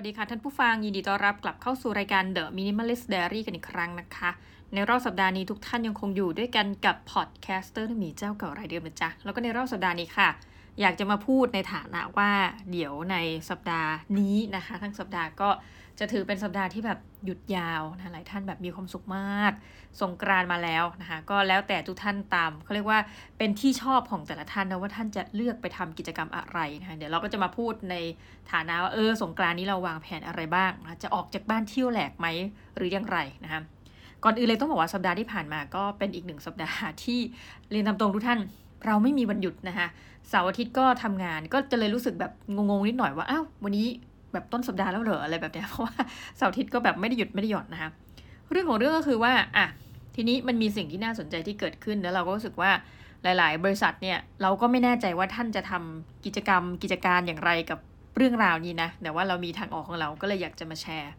[0.00, 4.30] วัสดีค่ะ ท่านผู้ฟัง ยินดีต้อนรับกลับเข้าสู่รายการ The Minimalist Diary กันอีกครั้งนะคะ
[4.74, 10.28] ในรอบสัปดาห์นี้ทุกท่านยังคงอยู่ด้วยกันกับ podcaster ที่มีเจ้าเก่ารายเดิมนะจ๊ะ แล้วก็ในรอบสัปดาห์นี้ค่ะ
[10.80, 12.30] อยากจะมาพูดในฐานะว่า
[12.70, 13.16] เดี๋ยวใน
[13.50, 15.50] สัปดาห์นี้นะคะ ทั้งสัปดาห์ก็
[15.98, 19.52] จะถือเป็นสัปดาห์ที่แบบ หยุดยาวนะหลายท่านแบบมีความสุขมาก
[20.00, 22.98] สงกรานต์มาแล้วนะคะก็แล้วแต่ทุกท่านตามเขาเรียกว่า
[23.38, 27.94] เป็นที่ชอบของแต่ละท่านนะว่าท่านจะเลือกไปทำกิจกรรมอะไรนะคะเดี๋ยวเราก็จะมาพูดใน
[28.52, 32.26] ฐานะว่าเออสงกรานนี้เราวางแผนอะไรบ้างนะจะออกจากบ้านเที่ยวแหลกไหม
[32.76, 33.60] หรือยังไรนะคะ
[34.24, 37.20] ก่อนอื่นเลยต้องบอกว่าสัปดาห์ที่ผ่านมาก็เป็นอีกหนึ่งสัปดาห์ที่
[37.70, 38.40] เรียนตามตรงทุกท่าน
[38.86, 39.88] เราไม่มีวันหยุดนะคะ
[40.28, 43.86] เสาร์อาทิตย์ก็ทำงานก็จะเลยรู้สึกแบบงงๆนิดหน่อยว่าอ้าววันนี้
[44.32, 45.94] แบบต้นสัปดาห์แล้วเหรออะไรแบบเนี้ยเพราะว่า
[46.36, 47.90] เสาร์อาทิตย์ก็แบบไม่ได้หยุดไม่ได้หย่อนนะคะ
[48.50, 49.66] เรื่องของเรื่องก็คือว่าอะ
[50.14, 52.70] ทีนี้มันมีสิ่งที่น่าสนใจที่เกิดขึ้นแล้วเราก็รู้สึกว่า
[53.22, 57.78] หลาย ๆ บริษัทเนี่ยเราก็ไม่แน่ใจว่าท่านจะทำกิจกรรม กิจการอย่างไรกับ
[58.16, 61.12] เรื่องราวนี้นะแต่ว่าเรามีทางออกของเราก็เลยอยากจะมาแชร์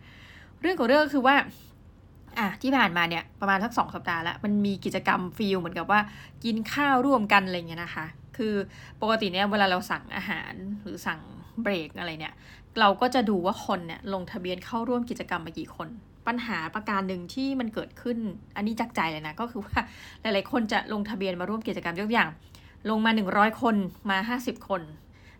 [0.62, 1.36] เรื่องของเรื่องก็คือว่า
[2.40, 6.00] อะที่ผ่านมาเนี่ยประมาณสักสองสัปดาห์แล้วมันมีกิจกรรมฟีลเหมือนกับว่า
[6.44, 8.06] กินข้าวร่วมกันอะไรเงี้ยนะคะ
[8.38, 8.53] คือ
[9.02, 11.20] ปกติเนี่ยเวลาเราสั่งอาหารหรือสั่ง
[11.62, 12.34] เบรกอะไรเนี่ย
[12.80, 15.90] เราก็จะดูว่าคนเนี่ยลงทะเบียนเข้าร่วมกิจกรรมมากี่คน
[16.28, 18.18] ปัญหาประการหนึ่งที่มันเกิดขึ้น
[18.56, 19.78] อันนี้จักใจเลยนะก็คือว่า
[20.22, 22.30] หลายๆ คนจะลงทะเบียนมาร่วมกิจกรรมยกอย่าง
[22.90, 23.76] ลงมา 100 คน
[24.10, 24.82] มา 50 คน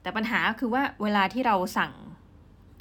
[0.02, 1.92] แต่ปัญหาคือว่าเวลาที่เราสั่ง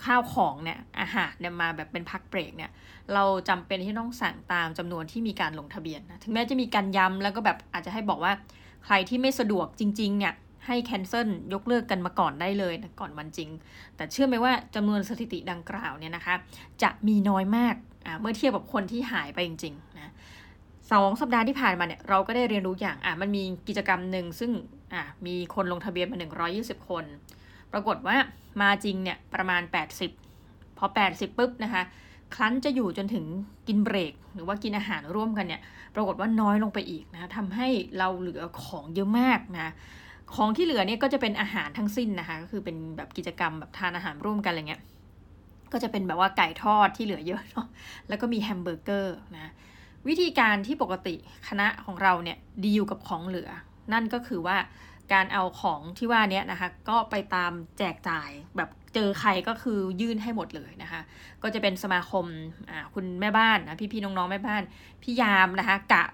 [0.04, 2.70] ข้าวของเนี่ยอาหารเนี่ยมาแบบเป็นพักเบรกเนี่ย
[3.14, 8.32] เราจำเป็นที่ต้องสั่งตามจำนวนที่มีการลงทะเบียนนะถึงแม้จะมีการย้ำแล้วก็แบบอาจจะให้บอกว่า
[8.84, 10.34] ใครที่ไม่สะดวกจริง ๆ เนี่ย
[10.66, 13.50] ให้แคนเซิลยกเลิกกันมาก่อนได้เลยนะก่อนวันจริง
[13.96, 16.34] แต่เชื่อไหมว่าจำนวนสถิติดังกล่าวเนี่ยนะคะ
[16.82, 17.74] จะมีน้อยมาก
[18.20, 20.12] เมื่อเทียบกับคนที่หายไปจริงๆนะ
[20.92, 24.50] สองสัปดาห์ที่ผ่านมาเนี่ยเราก็ได้เรียนรู้อย่างอะมันมีกิจกรรมหนึ่งซึ่ง
[24.94, 26.18] อะมีคนลงทะเบียนมา
[26.52, 27.04] 120 คน
[27.72, 28.16] ปรากฏว่า
[28.62, 29.62] มาจริงเนี่ยประมาณ
[30.18, 31.82] 80 พอ 80ปุ๊บนะคะ
[32.34, 33.24] ครั้นจะอยู่จนถึง
[33.68, 35.60] กินเบรก หรือว่ากินอาหารร่วมกันเนี่ย
[35.94, 39.72] ปรากฏว่าน้อยลงไปอีกนะทำให้เราเหลือของเยอะมากนะ
[40.36, 44.82] ของที่เหลือเนี่ยก็จะเป็นอาหารทั้งสิ้นนะคะ ก็คือเป็นแบบกิจกรรมแบบทานอาหารร่วมกันอะไรเงี้ย
[45.72, 47.66] ก็จะเป็นแบบว่าไก่ทอดที่เหลือเยอะเนาะ
[48.08, 49.52] แล้วก็มีแฮมเบอร์เกอร์นะ
[50.08, 51.14] วิธีการที่ปกติ
[51.48, 53.50] คณะของเราเนี่ยดีอยู่กับของเหลือ
[53.92, 54.56] นั่นก็คือว่า
[55.12, 61.00] การเอาของที่ว่านี้นะคะ ก็ไปตามแจกจ่ายแบบเจอใครก็คือยื่นให้หมดเลยนะคะ
[61.42, 62.24] ก็จะเป็นสมาคม
[62.94, 64.62] คุณแม่บ้านนะพี่ๆน้องๆแม่บ้าน
[65.02, 66.04] พี่ยามนะคะ กะ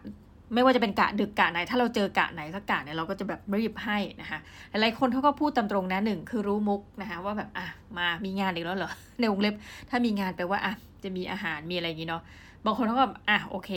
[0.54, 4.38] ไม่ว่าจะเป็นกะดึกกะไหน ถ้าเราเจอกะไหนสักกะเนี่ยเราก็จะแบบรีบให้นะคะ
[4.70, 7.66] หลายคนเขาก็พูดตามตรงนะหนึ่งคือรู้มุกนะคะว่าแบบอะ
[7.98, 9.54] มามีงานอีกแล้วเหรอในวงเล็บ
[9.90, 12.22] ถ้ามีงานแปลว่าอะจะมีอาหารมีอะไรอย่างนี้เนาะ
[12.64, 13.70] บางคนเขาก็อะโอเค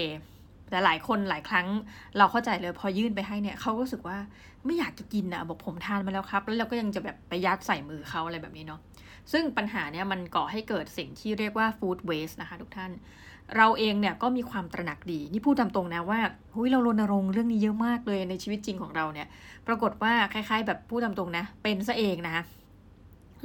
[0.69, 1.67] แต่หลายคนหลายครั้ง
[2.17, 4.17] เราเข้าใจเลยพอยื่นไปให้เนี่ยเขาก็รู้สึกว่า
[4.65, 8.79] ไม่อยากจะกินนะบอกผมทานมาแล้วครับ แล้วเราก็ยังจะแบบไปยัดใส่มือเขาอะไรแบบนี้เนาะ
[9.31, 12.91] ซึ่งปัญหาเนี่ยมันก่อให้เกิดสิ่งที่เรียกว่า food waste นะคะทุกท่าน
[13.57, 16.19] เราเองเนี่ยก็มีความตระหนักดี นี่พูดตามตรงนะว่า
[16.53, 19.27] หุยเรารณรงค์เรื่องนี้เยอะมากเลยในชีวิตจริงของเราเนี่ย
[19.67, 22.43] ปรากฏว่าคล้ายๆ แบบพูดตามตรงนะ เป็นซะเองนะคะ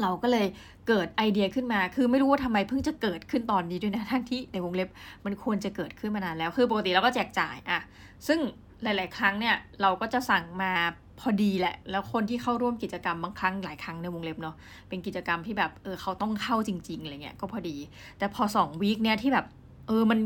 [0.02, 0.46] เราก็เลย
[0.88, 4.88] เกิดไอเดียขึ้นมา คือไม่รู้ว่าทำไมเพิ่งจะเกิดขึ้นตอนนี้ด้วยนะ ทั้งที่ในวงเล็บ
[5.24, 7.80] มันควรจะเกิดขึ้นมานานแล้ว คือปกติเราก็แจกจ่ายอะ
[8.26, 8.38] ซึ่ง
[8.82, 10.72] หลาย ๆ ครั้งเนี่ยเราก็จะสั่งมา
[11.20, 14.56] พอดีแหละ แล้วคนที่เข้าร่วมกิจกรรมบางครั้งหลายครั้งในวงเล็บเนาะ
[14.88, 17.76] เป็นกิจกรรมที่แบบเออเขาต้องเข้าจริง ๆ อะไรเงี้ย ก็พอดี
[18.18, 19.46] แต่พอสองวีคเนี่ยที่แบบ
[19.86, 20.18] เออมัน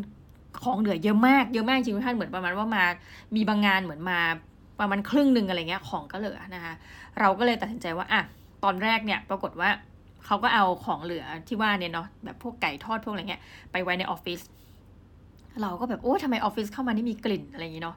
[0.63, 2.85] ของเหลือเยอะมากเยอะมากจริงท่านเหมือนประมาณว่ามา
[3.37, 4.19] มีบางงานเหมือนมา
[4.81, 6.75] ประมาณครึ่งหนึ่งอะไรเงี้ยของก็เหลือนะคะ
[7.21, 8.23] เราก็เลยตัดสินใจว่าอะ
[8.65, 9.71] ตอนแรกเนี่ยปรากฏว่า
[10.27, 13.43] เขาก็เอาของเหลือที่ว่าเนี่ยเนาะแบบพวกไก่ทอดพวกอะไรเงี้ย
[13.73, 14.41] ไปไว้ในออฟฟิศ
[15.63, 17.97] เราก็แบบโอ้ทำไมออฟฟิศเข้ามานี่มีกลิ่นอะไรอย่างงี้เนาะ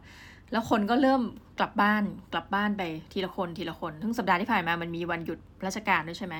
[0.51, 1.21] แล้วคนก็เริ่ม
[1.59, 6.35] กลับบ้านกลับบ้านไปทีละคนทีละคนทั้งสัปดาห์ที่ผ่านมามันมีวันหยุดราชการด้วยใช่ไหม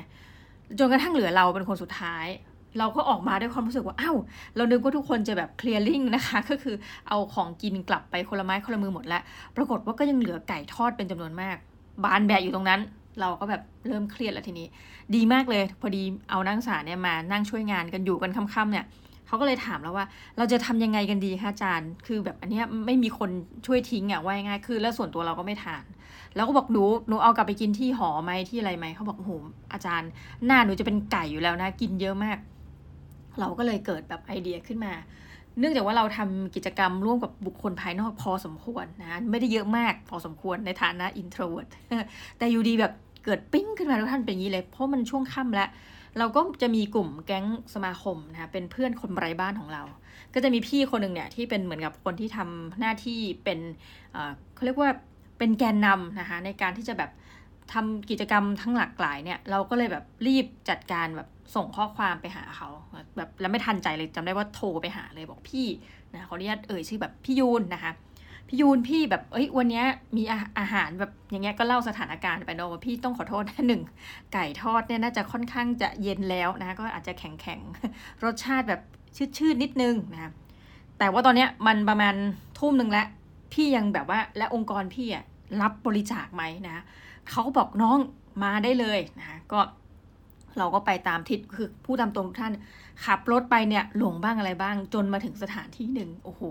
[0.79, 2.25] จนกระทั่งเหลือเราเป็นคนสุดท้าย
[2.79, 4.17] เราก็ออกมาด้วยความรู้สึกว่าอ้าว
[4.55, 6.75] เรานึกว่าทุกคนจะแบบเคลียร์ลิงนะคะ ก็คือ
[7.07, 9.21] เอาของกินกลับไปคนละไม้คนละมือหมดแล้ว
[9.57, 11.57] ปรากฏว่าก็ยังเหลือไก่ทอดเป็นจำนวนมาก
[12.03, 12.79] บานแบะอยู่ตรงนั้น
[13.19, 14.67] เราก็แบบเริ่มเครียดแล้วทีนี้
[15.15, 18.85] ดีมากเลย พอดีเอานักศึกษาเนี่ยมานั่งช่วยงานกันอยู่กันค่ำๆเนี่ย
[19.27, 20.05] เขาก็เลยถามแล้วว่า
[20.37, 23.29] เราจะทำยังไงกันดีคะอาจารย์ คือแบบอันนี้ไม่มีคน
[23.65, 25.83] ช่วยทิ้งอะว่าง่ายคือ แล้วส่วนตัวเราก็ไม่ทาน
[26.35, 29.31] แล้วก็บอกหนูหนูเอากลับไปกินที่หอไหมที่อะไรไหมเขาบอกโห
[29.73, 30.09] อาจารย์
[30.45, 32.37] หน้าหนูจะเป็นไก่อยู่แล้วนะกินเยอะมาก
[33.39, 34.93] เราก็เลยเกิดแบบไอเดียขึ้นมา
[35.59, 41.69] เนื่องจากว่าเราทำกิจกรรมร่วมกับบุคคลภายนอกพอสมควรนะไม่ได้เยอะมากพอสมควรในฐานะ introvert
[42.37, 42.93] แต่อยู่ดีแบบ
[43.25, 45.69] เกิดปิ้งขึ้นมาทุกท่านเป็นอย่างนี้เลย เพราะมันช่วงค่ำแล้ว
[46.17, 49.83] เราก็จะมีกลุ่มแก๊งสมาคมนะคะเป็นเพื่อนคนไร้บ้านของเรา
[50.33, 53.59] ก็จะมีพี่คนหนึ่งเนี่ยที่เป็นเหมือนกับคนที่ทำหน้าที่เป็น
[54.55, 54.89] เขาเรียกว่า
[55.37, 57.11] เป็นแกนนำนะคะในการที่จะแบบ
[57.73, 62.69] ทำกิจกรรมทั้งหลากหลายเนี่ยเราก็เลยแบบรีบจัดการแบบ ส่งข้อความไปหาเขา
[63.17, 65.67] แบบแล้วไม่ทันใจเลยจำได้ว่าโทรไปหาเลยบอกพี่
[66.13, 67.93] นะขออนุญาตเอ่ยชื่อแบบพี่ยูนนะคะ
[68.47, 69.83] พี่ยูนพี่แบบเอ้ยวันนี้
[70.17, 70.23] มี
[70.59, 73.81] อาหารแบบอย่างเงี้ยก็เล่าสถานการณ์ไปเนาะว่าพี่ต้องขอโทษนะหนึ่ง
[74.33, 77.59] ไก่ทอดเนี่ยน่าจะค่อนข้างจะเย็นแล้วนะก็อาจจะแข็งแข็ง
[78.23, 78.81] รสชาติแบบ
[79.37, 80.31] ชืดๆนิดนึงนะ
[80.99, 82.15] แต่ว่าตอนเนี้ยมันประมาณ
[82.59, 83.07] ทุ่มหนึ่งแล้ว
[83.53, 85.25] พี่ยังแบบว่าและองค์กรพี่อะ
[85.61, 86.83] รับบริจาคไหมนะ
[87.29, 87.97] เขาบอกน้อง
[88.43, 89.59] มาได้เลยนะก็
[90.57, 92.53] เราก็ไปตามทิศคือผู้ตามตรงทุกท่าน
[93.05, 96.41] ขับรถไปเนี่ยหลงบ้างอะไรบ้าง จนมาถึงสถานที่หนึ่งโอ้โห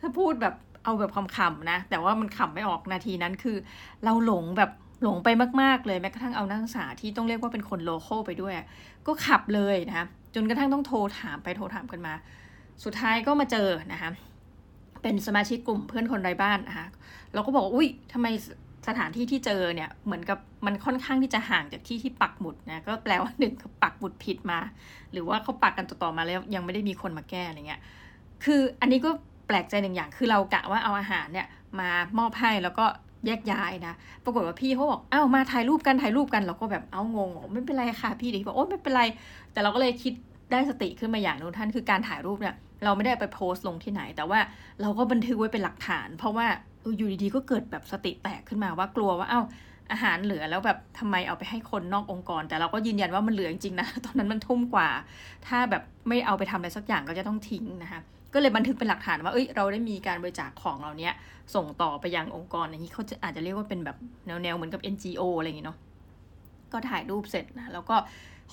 [0.00, 0.54] ถ้าพูดแบบ
[0.84, 3.56] เอาแบบคำๆนะ แต่ว่ามันขำไม่ออกนาทีนั้นคือ
[4.04, 4.70] เราหลงแบบ
[5.02, 5.28] หลงไป
[5.62, 8.54] มากๆเลยแม้กระทั่งเอานักศึกษาที่ต้องเรียกว่าเป็นคนโลโก้ไปด้วย
[9.06, 12.14] ก็ขับเลยนะคะจนกระทั่งต้องโทรถามไปโทรถามกันมา
[12.84, 14.10] สุดท้ายก็มาเจอนะคะ
[15.02, 16.86] เป็นสมาชิกกลุ่มเพื่อนคนไร้บ้านนะคะ
[17.34, 18.26] เราก็บอกอุ้ยทำไม
[18.88, 24.58] สถานที่ที่เจอเนี่ยเหมือนกับมันค่อนข้างที่จะห่างจากที่ที่ปักหมุดนะก็แปลว่าหนึ่งเขาปักหมุดผิดมา
[25.12, 27.80] หรือว่าเขาปักกันต่อๆมาแล้วยังไม่ได้มีคนมาแก้อะไรเงี้ย
[28.44, 29.10] คืออันนี้ก็
[29.46, 31.46] แปลกใจหนึ่งอย่างคือเรากะว่าเอาอาหารเนี่ย
[31.80, 32.84] มามอบให้แล้วก็
[33.26, 33.94] แยกย้ายนะ
[34.24, 39.02] ปรากฏว่าพี่เขาบอก เอ้ามาถ่ายรูปกันถ่ายรูปกัน เราก็แบบ เอ้างงไม่เป็นไรค่ะพี่เดีบอกโอ้ไม่เป็นไร
[39.52, 40.12] แต่เราก็เลยคิด
[40.52, 42.54] ได้สติขึ้นมาอย่างนึงท่านคือการถ่ายรูปเนี่ย
[42.84, 44.40] เราไม่ได้ไปโพสต์ลงที่ไหน แต่ว่า
[44.80, 46.46] เราก็บันทึกไว้เป็นหลักฐาน เพราะว่า
[46.96, 49.42] อยู่ดีๆก็เกิดแบบสติแตกขึ้นมาว่ากลัวว่าเอ้า
[49.92, 54.88] อาหารเหลือแล้วแบบทำไมเอาไปให้คนนอกองค์กร แต่เราก็ยืนยันว่ามันเหลือจริงๆนะตอนนั้นมันทุ่มกว่า
[55.46, 58.00] ถ้าแบบไม่เอาไปทำอะไรสักอย่างก็จะต้องทิ้งนะคะ
[58.34, 61.12] ก็เลยบันทึกเป็นหลักฐานว่าเอ้ยเราได้มีการบริจาคของเราเนี้ย
[61.54, 63.96] ส่งต่อไปยังองค์กรอย่างนี้เขาจะอาจจะเรียกว่าเป็นแบบ
[64.26, 65.78] แนวๆเหมือนกับ NGO อะไรอย่างงี้เนาะ
[66.72, 67.96] ก็ถ่ายรูปเสร็จนะแล้วก็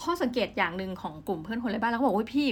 [0.02, 2.48] ข้อสังเกตอย่างหนึ่งของกลุ่มเพื่อนคนไร้บ้านแล้วก็บอกว่าพี่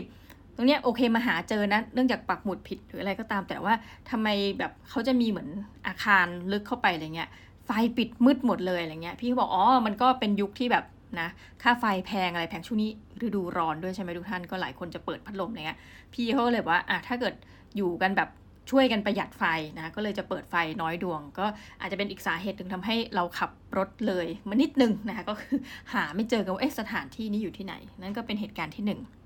[0.56, 3.74] ตรงเนี้ยโอเคมาหาเจอนะ เนื่องจากปักหมุดผิดหรืออะไรก็ตาม แต่ว่า
[4.10, 4.28] ทำไม
[4.60, 5.50] แบบเขาจะมีเหมือน
[5.88, 7.30] อาคารลึกเข้าไปอะไรเงี้ย
[7.66, 10.86] ไฟปิดมืดหมดเลยอะไรเงี้ย พี่บอกอ๋อ มันก็เป็นยุคที่แบบ
[11.20, 11.30] นะ
[11.64, 12.92] ค่าไฟแพงอะไรแพงช่วงนี้
[13.26, 15.80] ฤดูร้อนด้วยใช่ไหมทุกท่าน ก็หลายคนจะเปิดพัดลมอะไรเงี้ย
[16.14, 17.34] พี่เขาเลยว่าอะถ้าเกิด
[17.78, 18.30] อยู่กันแบบ
[18.72, 19.44] ช่วยกันประหยัดไฟ
[19.78, 21.46] นะ ก็เลยจะเปิดไฟน้อยดวง ก็
[21.82, 25.58] อาจจะเป็นอีกสาเหตุหนึ่งทำให้เราขับรถเลยมานิดนึงนะคะ ก็คือ
[25.94, 29.21] หาไม่เจอกันว่าเอ๊ะสถานที่นี้อยู่ที่ไหน นั่นก็เป็นเหตุการณ์ที่1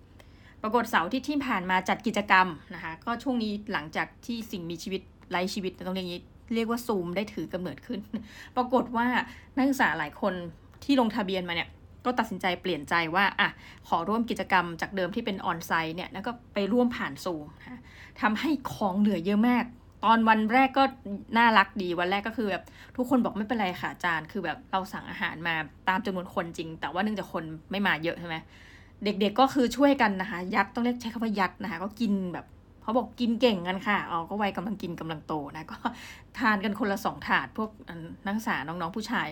[0.65, 5.01] ปรากฏเสาร์ที่ที่ผ่านมาจัดกิจกรรมนะคะ ก็ช่วงนี้หลังจากที่สิ่งมีชีวิต
[5.31, 6.21] ไร้ชีวิตต้องเรียกนี้
[6.55, 7.99] เรียกว่าซูมได้ถือกำเนิดขึ้น
[8.55, 9.07] ปรากฏว่า
[9.55, 10.33] นักศึกษาหลายคน
[10.83, 11.69] ที่ลงทะเบียนมาเนี่ย
[12.05, 13.49] ก็ตัดสินใจเปลี่ยนใจว่าอะ
[13.87, 17.81] ขอร่วมกิจกรรมจากเดิมที่เป็นออนไซต์เนี่ยแล้วก็ไปร่วมผ่านซูมนะ
[18.21, 19.65] ทำให้ของเหลือเยอะมาก
[20.05, 20.83] ตอนวันแรกก็
[21.37, 22.63] น่ารักดีวันแรกก็คือแบบ
[22.95, 25.55] ทุกคนบอกไม่เป็นไรค่ะอาจารย์ คือแบบเราสั่งอาหารมา
[25.89, 28.35] ตามจำนวนคนจริง แต่ว่าเนื่องจากคนไม่มาเยอะใช่ไหม
[29.03, 32.45] เด็กๆก็คือช่วยกันนะคะยัดต้องเรียกใช้คำว่ายัดนะคะก็กินแบบ
[32.81, 35.77] เขาบอกกินเก่งกันค่ะอ๋อก็วัยกำลังกินกำลังโตนะก็
[36.39, 37.69] ทานกันคนละสองถาดพวก
[38.25, 39.27] นักศึกษาน้องๆผู้ชาย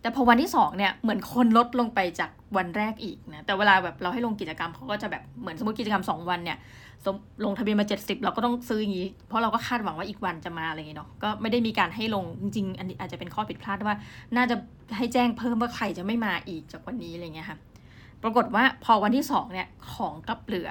[0.00, 6.58] แต่พอวันที่สองเนี่ยเหมือนคนลดลงไปจากวันแรกอีกนะแต่เวลาแบบเราให้ลงกิจกรรมเขาก็จะแบบเหมือนสมมติกิจกรรมสองวันเนี่ย
[7.44, 13.96] ลงทะเบียนมา 70 เราก็ต้องซื้ออย่างนี้เพราะเราก็คาดหวังว่าอีกวันจะมาอะไรอย่างเงี้เนาะก็ไม่ได้มีการให้ลงจริงๆอันนี้อาจจะเป็นข้อผิดพลาดว่า
[14.36, 14.56] น่าจะ
[14.96, 17.58] ให้แจ้งเพิ่มว่าใครจะไม่มาอีกจากวันนี้อะไรเงี้ยค่ะ
[18.26, 20.70] ปรากฏว่าพอวันที่สองเนี่ยของกลับเหลือ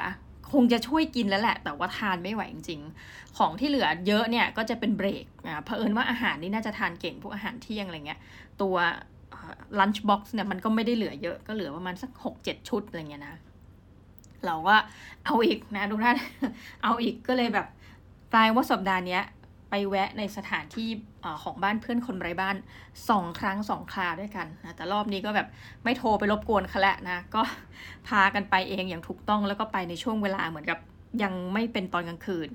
[0.51, 8.19] คงจะช่วยกินแล้วแหละ แต่ว่าทานไม่ไหวจริงๆ ของที่เหลือเยอะเนี่ยก็จะเป็นเบรกอ่าเผอิญว่าอาหารนี่น่าจะทานเก่งพวกอาหารเที่ยงอะไรเงี้ย
[8.61, 8.75] ตัว
[9.79, 13.35] ลันช์บ็อกซ์เนี่ยมันก็ไม่ได้เหลือเยอะก็เหลือประมาณสักหกเจ็ดชุดอะไรเงี้ยนะ
[14.45, 14.75] เราก็
[15.25, 16.15] เอาอีกนะทุกท่าน
[16.83, 17.67] เอาอีกก็เลยแบบ
[18.33, 19.19] กลายว่าสัปดาห์นี้
[19.89, 20.89] แวะในสถานที่
[21.43, 22.55] ของบ้านเพื่อนคนไร้บ้าน
[23.09, 25.47] สองครั้งสองคราด้วยกันนะแต่รอบนี้ก็แบบ
[25.83, 27.41] ไม่โทรไปรบกวนเขาแล้วนะก็
[28.07, 30.79] พากันไปเองอย่างถูกต้องแล้วก็ไปในช่วงเวลาเหมือนกับ
[31.23, 32.49] ยังไม่เป็นตอนกลางคืน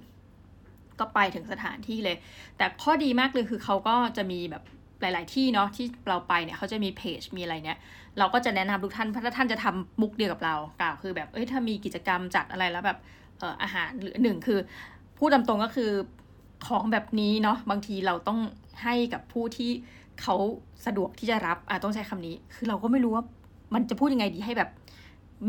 [0.98, 2.16] ก็ไปถึงสถานที่เลย
[2.56, 4.62] แต่ข้อดีมากเลยคือเขาก็จะมีแบบ
[5.00, 7.78] หลาย ๆ ที่เนาะที่เราไปเนี่ยเขาจะมีเพจมีอะไรเนี่ย
[8.18, 12.98] เราก็จะแนะนำทุกท่านเพราะถ้าท่านจะทำมุกเดียวกับเรากล่าวคือแบบเอ้ยถ้ามีกิจกรรมจัดอะไรแล้วแบบ
[13.42, 14.58] อออาหารหรือหนึ่งคือ
[15.18, 15.90] พูดตามตรงก็คือ
[16.66, 18.38] ของแบบนี้เนาะบางทีเราต้อง
[18.82, 19.70] ให้กับผู้ที่
[20.22, 20.36] เขา
[20.86, 23.24] สะดวกที่จะรับอะต้องใช้คำนี้ คือเราก็ไม่รู้ว่า
[23.74, 24.70] มันจะพูดยังไงดีให้แบบ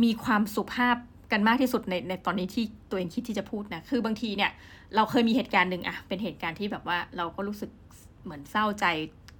[0.03, 0.95] มีความสุภาพ
[1.31, 4.51] กันมากที่สุดในในตอนนี้ที่ตัวเองคิดที่จะพูดนะคือบางทีเนี่ย
[4.95, 7.71] เราเคยมีเหตุการณ์หนึ่งอะเป็นเหตุการณ์ที่แบบว่าเราก็รู้สึก
[8.23, 8.85] เหมือนเศร้าใจ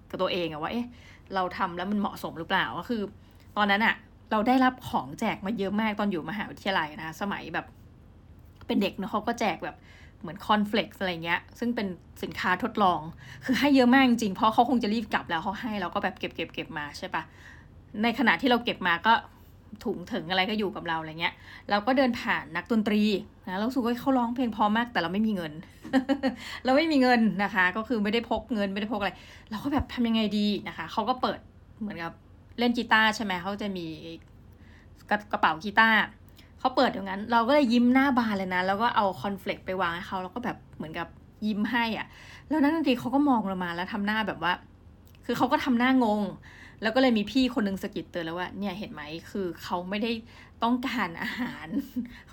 [0.10, 0.88] กับตัวเองอะว่าเอ๊ะ
[1.36, 3.02] เราทำแล้วมันเหมาะสมหรือเปล่าก็คือ
[3.58, 3.96] ตอนนั้นอะ
[4.32, 7.66] เราได้รับของแจกมาเยอะมากตอนอยู่มหาวิทยาลัยนะ สมัยแบบ
[8.68, 9.76] เป็นเด็กเนาะเขาก็แจกแบบ
[10.22, 11.88] เหมือนคอนเฟล็กซ์อะไรเงี้ย ซึ่งเป็น
[12.24, 13.00] สินค้าทดลอง
[13.46, 17.24] คือให้เยอะมากจริง เพราะเขาคงจะรีบกลับแล้วเขาให้เราก็แบบเก็บเก็บเก็บมาใช่ปะ
[18.04, 19.14] ในขณะที่เราเก็บมาก็
[19.84, 21.34] ถุงถึงอะไรก็อยู่กับเราอะไรเงี้ย
[21.70, 23.02] เราก็เดินผ่านนักดนตรี
[23.48, 25.54] นะเราสูว่าเขาร้องเพลงพอมากแต่เราไม่มีเงิน
[26.66, 29.12] เราไม่มีเงินนะคะ ก็คือไม่ได้พกเงินไม่ได้พกอะไร
[29.52, 31.40] เราก็แบบทำยังไงดีนะคะเขาก็เปิด
[31.80, 32.14] เหมือนกับ
[32.60, 33.86] เล่นกีตาร์ใช่ไหมเขาจะมี
[35.32, 35.98] กระเป๋ากีตาร์
[36.62, 41.08] เขาเปิดอย่างนั้น เราก็เลยยิ้มหน้าบานเลยนะ แล้วก็เอาคอนเฟลกไปวางให้เขาแล้วก็แบบเหมือนกับ
[41.48, 42.08] ยิ้มให้อะ่ะ
[42.50, 44.54] แล้วนักดนตรีเขาก็มองเรามาแล้วทำหน้าแบบว่า
[45.26, 46.22] คือเขาก็ทำหน้างง
[46.82, 49.02] แล้วก็เลยมีพี่คนนึงสะกิดเตือนแล้วว่า เนี่ยเห็นไหม
[49.32, 50.12] คือเขาไม่ได้
[50.64, 51.68] ต้องการอาหาร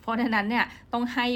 [0.01, 1.27] เพราะฉะนั้นเนี่ยต้องให้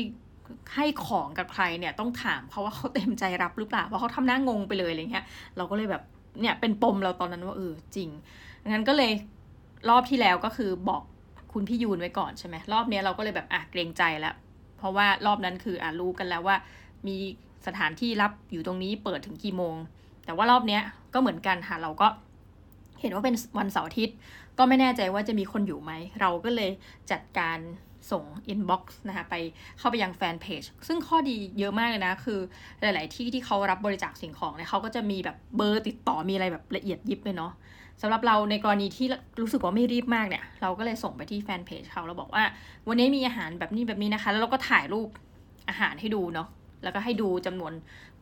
[0.74, 5.24] ให้ของกับใครเนี่ยต้องถามเขาว่าเขาเต็มใจรับหรือเปล่าเพราะเขาทำหน้างงไปเลยอะไรเงี้ย
[5.56, 6.02] เราก็เลยแบบ
[6.40, 8.08] เนี่ยเป็นปมเราตอนนั้นว่าเออจริง
[8.68, 9.12] งั้นก็เลย
[9.88, 11.02] รอบที่แล้วก็คือบอก
[11.52, 14.34] คุณพี่ยูนไว้ก่อนใช่ไหมรอบนี้เราก็เลยแบบอะเกรงใจแล้ว
[14.78, 16.56] เพราะว่ารอบนั้นคืออะรู้กันแล้วว่า
[17.06, 17.16] มี
[17.66, 19.76] สถานที่รับอยู่ตรงนี้เปิดถึงกี่โมง
[20.24, 20.82] แต่ว่ารอบเนี้ย
[21.14, 22.08] ก็เหมือนกันค่ะเราก็
[23.00, 24.16] เห็นว่าเป็นวันเสาร์อาทิตย์
[24.58, 26.70] ก็ไม่แน่ใจว่าจะมีคนอยู่ไหม เราก็เลย
[27.10, 27.58] จัดการ
[28.10, 29.34] ส่ง inbox นะคะไป
[29.78, 32.38] เข้าไปยังแฟนเพจซึ่งข้อดีเยอะมากเลยนะ คือ
[32.80, 37.52] หลาย ๆ ที่ที่เขารับบริจาคสิ่งของเนี่ยเขาก็จะมีแบบเบอร์ติดต่อมีอะไรแบบละเอียดยิบเลยเนาะ
[38.02, 39.06] สำหรับเราในกรณีที่
[39.40, 42.44] รู้สึกว่าไม่รีบมากเนี่ย เราก็เลยส่งไปที่แฟนเพจเขาเราบอกว่า
[42.88, 45.08] วันนี้มีอาหารแบบนี้แบบนี้นะคะ แล้วเราก็ถ่ายรูป
[45.68, 46.48] อาหารให้ดูเนาะ
[46.82, 47.72] แล้วก็ให้ดูจำนวน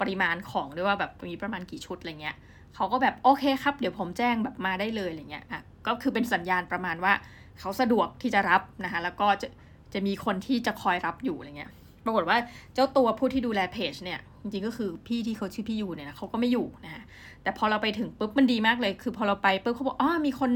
[0.01, 2.37] ปริมาณของด้วยว่าแบบมีประมาณกี่ชุดอะไรเงี้ย
[2.75, 7.13] เขาก็แบบโอเคครับ เดี๋ยวผมแจ้งแบบมาได้เลยอะไรเงี้ยอะก็คือเป็นสัญญาณประมาณว่า
[7.61, 9.49] เขาสะดวกที่จะรับนะคะแล้วก็จะ
[9.95, 11.71] จะมีคนที่จะคอยรับอยู่อะไรเงี้ย
[12.05, 12.37] ปรากฏว่า
[12.75, 17.05] เจ้าตัวผู้ที่ดูแลเพจเนี่ย จริงๆก็คือพี่ที่เขาชื่อพี่ยูเนี่ยนะเขาก็ไม่อยู่นะ
[17.43, 20.51] แต่พอเราไปถึงปุ๊บมันดีมากเลย คือพอเราไปปุ๊บเขาบอกอ๋อมีคน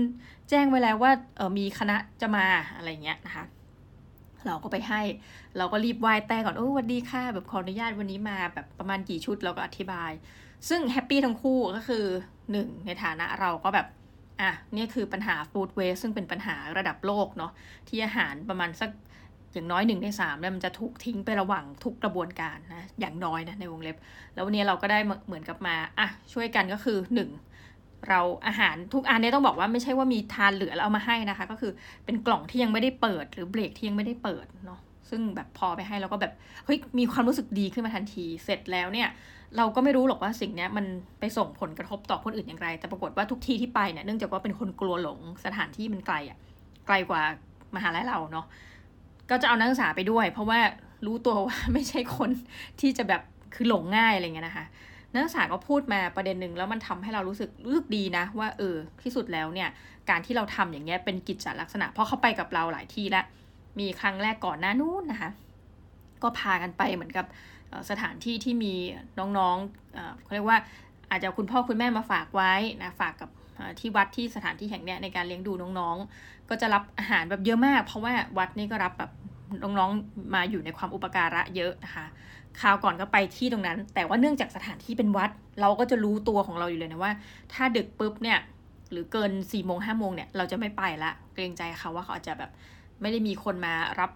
[0.50, 3.44] แจ้งไว้แล้วว่าเออมีคณะจะมาอะไรเงี้ยนะคะ
[4.46, 5.02] เราก็ไปให้
[5.56, 10.10] เราก็รีบไหว้แต่ก่อนโอ้วันดีค่ะ แบบขออนุญาตวันนี้มาแบบประมาณกี่ชุดเราก็อธิบาย
[10.68, 12.04] ซึ่งแฮปปี้ทั้งคู่ก็คือ
[12.52, 13.86] หนึ่งในฐานะเราก็แบบ
[14.40, 17.52] อะนี่คือปัญหาฟู้ดเวสซึ่งเป็นปัญหาระดับโลกเนาะ
[17.88, 18.90] ที่อาหารประมาณสัก
[19.54, 23.96] อย่างน้อยหนึ่งในสามเนี่ยมันจะถูกทิ้งไประหว่างทุกกระบวนการนะ อย่างน้อยนะในวงเล็บ
[24.34, 27.30] แล้ววันนี้เราก็ได้เหมือนกับมาอะช่วยกันก็คือหนึ่ง
[28.08, 31.72] เราอาหารทุกอันนี้ต้องบอกว่าไม่ใช่ว่ามีทานเหลือแล้วเอามาให้นะคะ ก็คือ
[32.04, 34.80] เป็นกล่องที่ยังไม่ได้เปิด หรือเบรกที่ยังไม่ได้เปิดเนาะ
[35.10, 36.32] ซึ่งแบบพอไปให้เราก็แบบ
[36.64, 39.08] เฮ้ยมีความรู้สึกดีขึ้นมาทันที เสร็จแล้วเนี่ย
[39.56, 40.86] เราก็ไม่รู้หรอกว่าสิ่งนี้มัน
[41.20, 46.38] ไปส่งผลกระทบต่อคนอื่นอย่างไร แต่ปรากฏว่าทุกที่ที่ไปเนี่ยเนื่องจากว่าเป็นคนกลัวหลงสถานที่มันไกลอะ่ะ
[46.86, 47.22] ไกลกว่า
[47.76, 48.46] มหาลัยเราเนาะ
[49.30, 50.60] ก็จะเอานักศึกษาไปด้วย เพราะว่า
[51.06, 52.30] รู้ตัวว่าไม่ใช่คน
[52.80, 53.22] ที่จะแบบ
[53.54, 54.66] คือหลงง่ายอะไรเงี้ยนะคะ
[55.12, 59.68] นักศึกษาก็พูดมาประเด็นหนึ่งแล้วมันทำให้เรารู้สึกรู้สึกดีนะ ว่าเออที่สุดแล้วเนี่ย
[60.10, 63.24] การที่เราทำอย่างเงี้ยเป็นกิจจลักษณะ เพราะเขาไปกับเราหลายที่ล้ว
[63.80, 65.30] มีครั้งแรกก่อนหน้านู้นนะคะ
[66.22, 67.26] ก็พากันไปเหมือนกับ
[67.90, 68.74] สถานที่ที่มี
[69.18, 70.58] น้องๆเขาเรียกว่า
[71.10, 72.52] อาจจะคุณพ่อคุณแม่มาฝากไว้
[72.82, 73.30] นะฝากกับ
[73.80, 79.10] ที่วัดที่สถานที่แห่งเนี้ยในการเลี้ยงดูน้องๆ ก็จะรับอาหารแบบเยอะมาก เพราะว่าวัดนี่ก็รับแบบ
[79.62, 82.04] น้องๆมาอยู่ในความอุปการะเยอะนะคะ
[82.60, 85.30] คราวก่อนก็ไปที่ตรงนั้น แต่ว่าเนื่องจากสถานที่เป็นวัด
[85.60, 87.12] เราก็จะรู้ตัวของเราอยู่เลยนะว่า
[87.52, 88.38] ถ้าดึกปุ๊บเนี่ย
[88.90, 92.50] หรือเกิน4ี่โมงห้าโมงเนี่ยเราจะไม่ไปละเกรงใจเขาว่าเขาอาจจะแบบ
[93.00, 94.10] ไม่ได้มีคนมารับ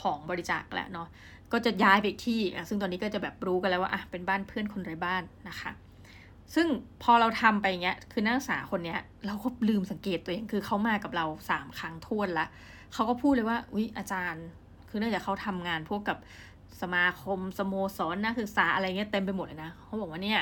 [0.00, 1.08] ของบริจาคแล้วเนาะ
[1.52, 5.93] ก็จะย้ายไปที่ ซึ่งตอนนี้ก็จะแบบรู้กันแล้วว่าอะเป็นบ้านเพื่อนคนไร้บ้านนะคะ
[6.54, 6.66] ซึ่ง
[7.02, 12.46] พอเราทำไปเงี้ย คือนักศึกษาคนเนี้ย เราก็ลืมสังเกตตัวเอง คือเขามากับเราสามครั้งทวนละ
[12.92, 14.44] เขาก็พูดเลยว่า อุ๊ย อาจารย์
[14.88, 16.18] คือเนื่องจากเขาทำงานพวกกับ
[16.80, 20.40] สมาคม สโมสรนักศึกษาอะไรเงี้ยเต็มไปหมดเลยนะ เขาบอกว่าเนี่ย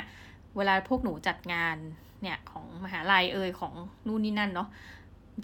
[0.57, 1.77] เวลาพวกหนูจัดงาน
[2.23, 3.73] เนี่ยของมหาลัยเอ่ยของ
[4.07, 4.69] นู่นนี่นั่นเนาะ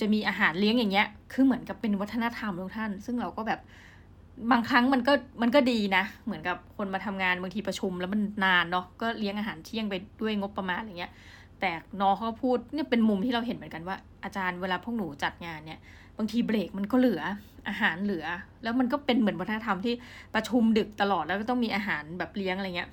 [0.00, 3.60] จะมีอาหารเลี้ยงอย่างเงี้ย คือเหมือนกับเป็นวัฒนธรรมทุกท่าน ซึ่งเราก็แบบ
[4.52, 11.12] บางครั้งมันก็มันก็ดีนะ เหมือนกับคนมาทำงานบางทีประชุมแล้วมันนานเนาะก็เลี้ยงอาหารเที่ยงไปด้วยงบประมาณอะไรเงี้ย
[11.60, 15.78] แต่น้องเขาพูดเนี่ยเป็นมุมที่เราเห็นเหมือนกันว่าอาจารย์เวลาพวกหนูจัดงานเนี่ย
[16.18, 17.22] บางทีเบรกมันก็เหลือ
[17.68, 18.26] อาหารเหลือ
[18.62, 19.94] แล้วมันก็เป็นเหมือนวัฒนธรรมที่
[20.34, 22.90] ประชุมดึกตลอดแล้วก็ต้องมีอาหารแบบเลี้ยงอะไรเงี้ย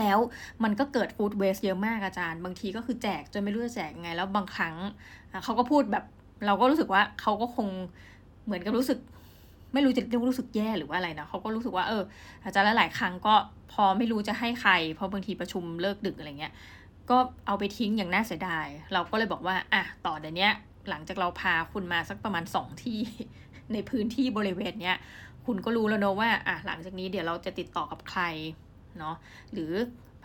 [0.00, 0.18] แล้ว
[0.64, 4.74] มันก็เกิดฟู้ดเวสเยอะมากอาจารย์ บางทีก็คือแจกจนไม่รู้จะแจกไง แล้วบางครั้ง
[5.44, 6.04] เขาก็พูดแบบ
[6.46, 7.68] เราก็รู้สึกว่าเขาก็คง
[8.44, 8.98] เหมือนกับรู้สึก
[9.74, 12.02] ไม่รู้จะเรียกรู้สึกแย่หรือว่าอะไรนะเขาก็รู้สึกว่าเออ
[12.44, 13.34] อาจารย์หลายครั้งก็
[13.72, 16.52] พอไม่รู้จะให้ใคร เพราะบางทีประชุมเลิกดึกอะไรเงี้ย
[17.10, 20.48] ก็เอาไปทิ้งอย่างน่าเสียดาย เราก็เลยบอกว่าอะต่อเดี๋ยวนี้
[20.90, 23.00] หลังจากเราพาคุณมาสักประมาณสองที่
[23.72, 24.96] ในพื้นที่บริเวณเนี้ย
[25.46, 28.22] คุณก็รู้แล้วเนอะว่าอะหลังจากนี้เดี๋ยวเราจะติดต่อกับใคร
[28.98, 29.14] เนาะ
[29.52, 29.72] หรือ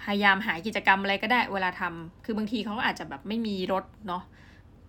[0.01, 4.23] พยายามหากิจกรรมอะไรก็ได้เวลาทำคือบางทีเขาก็อาจจะแบบไม่มีรถเนาะ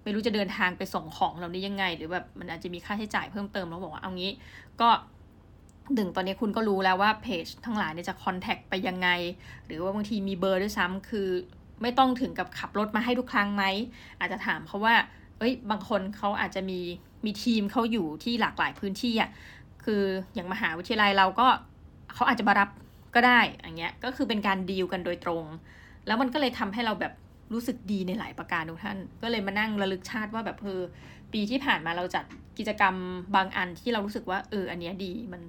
[0.02, 4.32] ไม่รู้จะเดินทางไปส่งของเราได้ยังไง หรือแบบมันอาจจะมีค่าใช้จ่ายเพิ่มเติมเราบอกว่าเอางี้
[4.80, 4.88] ก็
[5.94, 9.08] หนึ่งตอนนี้คุณก็รู้แล้วว่าเพจทั้งหลายเนี่ยจะคอนแทคไปยังไง
[9.66, 11.28] หรือว่าบางทีมีเบอร์ด้วยซ้ำคือ
[11.82, 13.64] ไม่ต้องถึงกับขับรถมาให้ทุกครั้งไหม
[14.20, 14.94] อาจจะถามเขาว่า
[15.38, 16.80] เอ้ย บางคนเขาอาจจะมี
[17.24, 19.30] มีทีมเขาอยู่ที่หลากหลายพื้นที่อะ
[19.84, 20.02] คือ
[20.34, 21.46] อย่างมหาวิทยาลัยเราก็
[22.14, 22.68] เขาอาจจะมารับ
[23.14, 25.44] ก็ได้อย่างเงี้ย ก็คือเป็นการดีลกันโดยตรง
[26.06, 27.12] แล้วมันก็เลยทำให้เราแบบ
[27.52, 30.82] รู้สึกดีในหลายประการทุกท่าน ก็เลยมานั่งระลึกชาติว่าแบบเออ
[31.32, 32.24] ปีที่ผ่านมาเราจัด
[32.58, 32.94] กิจกรรม
[33.36, 35.42] บางอันที่เรารู้สึกว่าเอออันเนี้ยดีมัน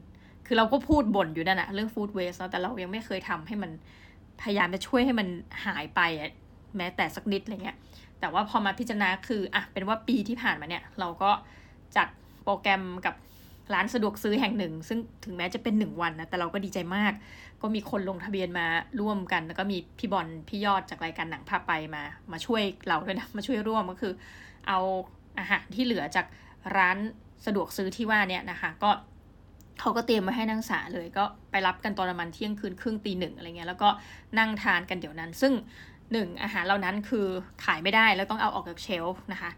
[0.46, 3.72] คือเราก็พูดบ่นอยู่นั่นแหะเรื่องฟู้ดเวสต์แต่เรายังไม่เคยทำให้มัน
[4.41, 5.27] พยายามจะช่วยให้มัน
[5.65, 6.01] หายไป
[6.77, 7.77] แม้แต่สักนิดอะไรเงี้ย
[8.20, 11.31] แต่ว่าพอมาพิจารณาคืออะเป็นว่าปีที่ผ่านมาเนี่ย เราก็
[11.98, 12.08] จัด
[12.43, 13.15] โปรแกรมกับ
[13.74, 17.13] ร้านสะดวกซื้อแห่งหนึ่ง ซึ่งถึงแม้จะเป็นหนึ่งวันนะแต่เราก็ดีใจมาก
[17.62, 18.68] ก็มีคนลงทะเบียนมา
[19.01, 24.13] ร่วมกัน แล้วก็มีพี่บอลพี่ยอดจากรายการหนังพาไปมา มาช่วยเราด้วยนะ มาช่วยร่วมก็คือ
[24.68, 24.80] เอา
[25.39, 26.25] อาหารที่เหลือจาก
[26.77, 26.98] ร้าน
[27.46, 28.91] สะดวกซื้อที่ว่าเนี่ยนะคะ ก็
[29.80, 33.89] เขาก็เตรียมมาให้นักศึกษาเลย ก็ไปรับกันตอนประมาณเที่ยงคืนครึ่งตีหนึ่งอะไรเงี้ยแล้วก็
[34.39, 35.53] นั่งทานกันเดี๋ยวนั้น ซึ่ง
[36.12, 37.27] หนึ่งอาหารเหล่านั้นคือ
[37.63, 39.51] ขายไม่ได้แล้วต้องเอาออกจากเชลฟ์นะคะ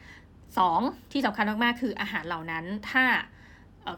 [0.57, 0.79] สอง
[1.11, 3.03] ที่สำคัญมากๆคืออาหารเหล่านั้นถ้า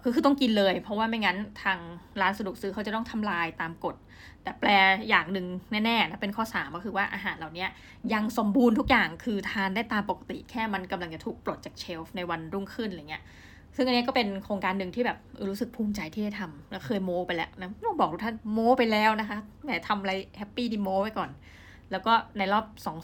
[0.03, 1.79] คือคือต้องกินเลย เพราะว่าไม่งั้นทาง
[2.21, 3.95] ร้านสะดวกซื้อเขาจะต้องทำลายตามกฎ
[4.43, 4.69] แต่แปล
[5.09, 7.65] อย่างหนึ่งแน่ๆนะเป็นข้อ 3 ก็คือว่าอาหารเหล่านี้
[8.13, 13.23] ยังสมบูรณ์ทุกอย่างคือทานได้ตามปกติแค่มันกำลังจะถูกปลดจากเชลฟ์ในวันรุ่งขึ้นอะไรเงี้ย
[13.75, 21.29] ซึ่งอันนี้ก็เป็นโครงการหนึ่งที่แบบรู้สึกภูมิใจที่ได้ทำแล้วเคยโม้ไปแล้วนะต้องบอกทุกท่านโม้ไปแล้วนะคะแหมทำอะไรแฮปปี้ดีโม้ไว้ก่อน
[21.91, 22.97] แล้วก็ในรอบสอง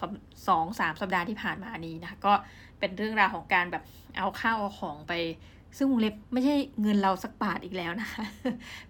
[0.48, 2.34] สองสามสัปดาห์ที่ผ่านมานี้นะคะก็
[2.80, 3.84] เป็นเรื่องราวของการแบบ
[4.18, 5.14] เอาข้าวเอาของไป
[5.78, 8.24] ซึ่งวงเล็บไม่ใช่เงินเราสักบาทอีกแล้วนะคะ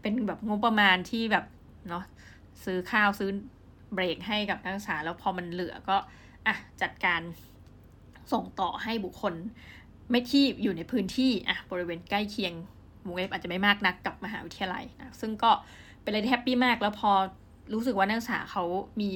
[0.02, 1.46] เป็นแบบงบประมาณที่แบบ
[1.90, 2.04] เนาะ
[2.64, 3.30] ซื้อข้าวซื้อ
[3.94, 5.98] เบรกให้กับนักศึกษาแล้วพอมันเหลือก็
[6.48, 7.22] อะจัดการ
[8.32, 9.34] ส่งต่อให้บุคคล
[10.12, 12.54] ไม่ที่อยู่ในพื้นที่อะบริเวณใกล้เคียง
[13.08, 15.52] วงเล็บอาจจะไม่มากนักกับมหาวิทยาลัยนะซึ่งก็
[16.02, 17.12] เป็นอะไรที่แฮปปี้มากแล้วพอ
[17.74, 18.64] รู้สึกว่านักศึกษาเขา
[19.02, 19.12] มี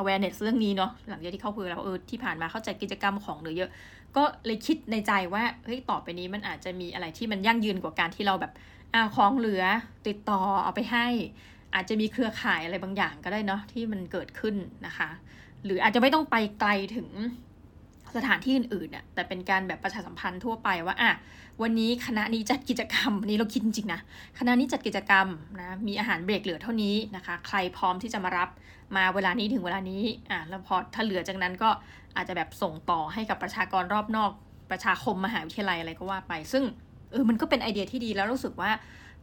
[0.00, 3.70] awareness เรื่องนี้เนาะหลังจากที่เข้าคุยแล้วเออที่ผ่านมาเข้าใจกิจกรรมของเหลือเยอะ
[4.16, 8.52] ก็เลยคิดในใจว่าเฮ้ยต่อไปนี้มันอาจจะมีอะไรที่มันยั่งยืนกว่าการที่เราแบบ
[8.94, 9.64] อ่าของเหลือ
[10.06, 11.06] ติดต่อเอาไปให้
[11.74, 15.10] อาจจะมีเครือข่ายอะไรบางอย่างก็ได้เนาะที่มันเกิดขึ้นนะคะ
[15.64, 17.08] หรืออาจจะไม่ต้องไปไกลถึง
[18.16, 21.12] สถานที่อื่นๆน่ะแต่เป็นการแบบประชาสัมพันธ์ทั่วไปว่าอะ
[21.62, 24.00] วันนี้คณะนี้จัดกิจกรรมนี้เราคิดจริงๆนะ
[24.38, 25.26] คณะนี้จัดกิจกรรม
[25.60, 28.48] นะมีอาหารเบรกเหลือเท่านี้นะคะ ใครพร้อมที่จะมารับ
[28.96, 31.70] มาเวลานี้ถึงเวลานี้อะแล้วพอถ้าเหลือจากนั้นก็
[32.16, 34.30] อาจจะแบบส่งต่อให้กับประชากรรอบนอก
[34.70, 36.64] ประชาคมมหาวิทยาลัยอะไรก็ว่าไป ซึ่ง
[37.10, 38.70] เออมันก็เป็นไอเดียที่ดีแล้วรู้สึกว่า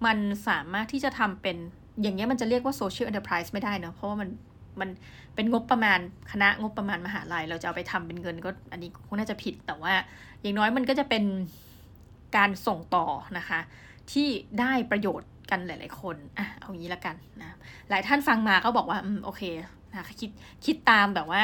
[0.06, 1.58] มันสามารถที่จะทำเป็น
[2.02, 4.30] อย่างเงี้ยมันจะเรียกว่า social enterprise ไม่ได้เนาะเพราะว่ามัน
[4.80, 4.90] มัน
[5.36, 6.00] เป็นงบประมาณ
[6.32, 9.94] คณะงบประมาณมหาลัย เราจะเอาไปทำเป็นเงินก็อันนี้คงน่าจะผิดแต่ว่า
[10.42, 11.24] อย่างน้อยมันก็จะเป็น
[12.38, 13.06] การส่งต่อ
[13.38, 13.60] นะคะ
[14.12, 14.28] ที่
[14.60, 17.58] ได้ประโยชน์กันหลาย ๆ คนอะเอางี้ละกันนะ
[17.90, 19.44] หลายท่านฟังมาก็บอกว่าอืมโอเค
[19.92, 20.32] นะคิด
[20.66, 21.42] คิดตามแบบว่า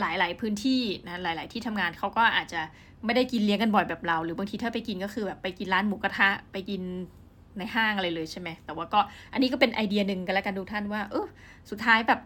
[0.00, 2.60] หลาย ๆ พื้นที่นะหลาย ๆ ที่ทำงานเขาก็อาจจะ
[3.04, 6.82] ไม่ได้กินเลี้ยงกันบ่อยแบบเรา หรือบางทีถ้าไปกินก็คือแบบไปกินร้านหมูกระทะไปกิน
[7.58, 9.00] ในห้างอะไรเลยใช่ไหมแต่ว่าก็
[9.32, 11.26] อันนี้ก็เป็นไอเดียหนึ่งกันแล้วกันดูท่านว่าเออ
[11.70, 12.20] สุดท้ายแบบ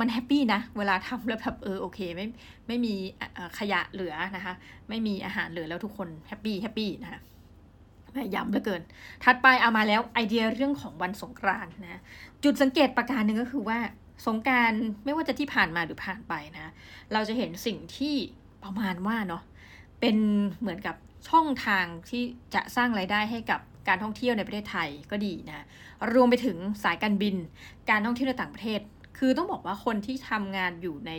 [0.02, 2.26] ัน happy นะ เวลาทำแล้วแบบเออโอเคไม่
[2.66, 2.94] ไม่มี
[3.58, 4.54] ขยะเหลือนะคะ
[4.88, 7.20] ไม่มีอาหารเหลือแล้วทุกคน happy happy นะคะ
[8.34, 8.82] ย้ำเหลือเกิน
[9.24, 12.00] ถัดไปเอามาแล้วไอเดียเรื่องของวันสงกรานต์นะ
[12.44, 13.78] จุดสังเกตประการหนึ่งก็คือว่า
[14.26, 14.72] สงกรานต์
[15.04, 16.72] ไม่ว่าจะที่ผ่านมาหรือผ่านไปนะ
[17.12, 18.14] เราจะเห็นสิ่งที่
[18.64, 19.42] ประมาณว่าเนาะ
[20.00, 20.16] เป็น
[20.60, 20.96] เหมือนกับ
[21.28, 22.22] ช่องทางที่
[22.54, 25.64] จะสร้างไรายได้ให้กับการท่องเที่ยวในประเทศไทยก็ดีนะ
[26.14, 27.36] รวมไปถึงสายการบิน
[27.90, 28.80] การท่องเที่ยวในต่างประเทศ
[29.18, 31.12] คือต้องบอกว่าคนที่ทำงานอยู่ใน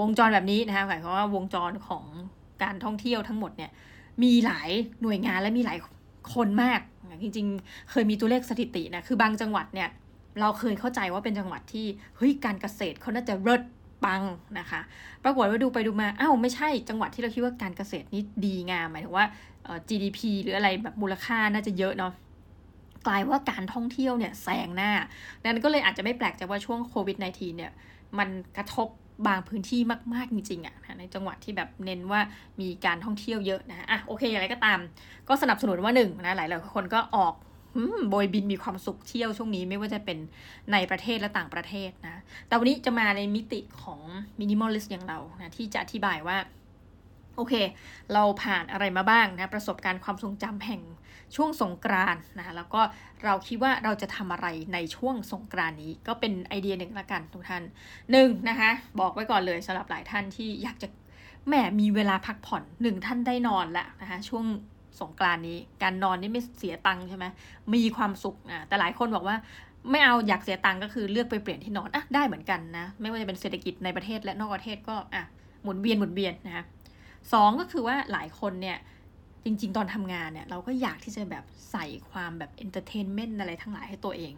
[0.00, 2.04] วงจรแบบนี้นะคะหมายความว่าวงจรของ
[2.62, 3.70] การท่องเที่ยวทั้งหมดเนี่ย
[4.22, 4.70] มีหลาย
[5.02, 5.78] หน่วยงานและมีหลาย
[6.34, 6.80] คนมาก
[7.22, 9.88] จริง ๆ เคยมีตัวเลขสถิตินะคือบางจังหวัดเนี่ย
[10.40, 13.62] เราเคยเข้าใจว่าเป็นจังหวัดที่เฮ้ยการเกษตรเขาน่าจะเลิศ
[14.04, 14.22] ปัง
[14.58, 14.80] นะคะ
[15.24, 19.26] ปรากฏว่าดูไปดูมาอ้าวไม่ใช่จังหวัดที่เราคิดว่าการเกษตรนี่ดีงามหมายถึงว่า
[19.88, 22.12] GDP หรืออะไรแบบมูลค่าน่าจะเยอะเนาะ
[23.06, 24.92] กลายว่าการท่องเที่ยวเนี่ยแซงหน้า
[25.42, 27.72] นั้นก็เลยอาจจะไม่แปลกใจว่าช่วงโควิด -19 เนี่ย
[28.18, 28.88] มันกระทบ
[29.26, 29.80] บางพื้นที่
[30.14, 32.20] มาก ๆ จริงๆอะ่ะในจังหวัดที่แบบเน้นว่า
[32.60, 34.78] มีการท่องเที่ยวเยอะนะอะโอเคอะไรก็ตาม
[35.28, 37.34] ก็สนับสนุนว่าหนึ่งนะหลายหลายคนก็ออก
[38.10, 40.18] โบยบินมีความสุขเที่ยวช่วงนี้ไม่ว่าจะเป็น
[40.72, 44.00] ในประเทศและต่างประเทศนะแต่วันนี้จะมาในมิติของ
[44.40, 46.36] minimalist อย่างเรานะที่จะอธิบายว่า
[47.36, 47.54] โอเค
[48.14, 50.82] เราผ่านอะไรมาบ้างนะประสบการณ์ความทรงจำแห่ง
[51.36, 52.80] ช่วงสงกรานต์นะแล้วก็
[53.24, 57.62] เราคิดว่าเราจะทำอะไรในช่วงสงกรานต์นี้ก็เป็นไอเดียหนึ่งละกันทุกท่าน
[58.10, 60.88] หนึ่งนะคะบอกไว้ก่อนเลยสำหรับหลายท่านที่อยากจะ
[61.46, 64.44] แหมมีเวลาพักผ่อนหนึ่งท่านได้นอนแล้วนะคะช่วง
[65.00, 67.24] สงกรานต์นี้ การนอนนี่ไม่เสียตังค์ใช่ไหม
[67.74, 69.36] มีความสุขนะแต่หลายคนบอกว่า
[69.90, 75.22] ไม่เอาอยากเสียตังค์ก็คือเลือกไปเปลี่ยนที่นอนอะได้เหมือนกันนะไม่ว่าจะเป็นเศรษฐกิจในประเทศและนอกประเทศก็อะ
[75.62, 76.64] หมุนเวียนหมุนเวียนนะคะ
[77.32, 78.78] สองก็คือว่าหลายคนเนี่ย
[79.44, 84.34] จริง ๆ ตอนทำงานเนี่ยเราก็อยากที่จะแบบใส่ความแบบ entertainment อะไรทั้งหลายให้ตัวเอง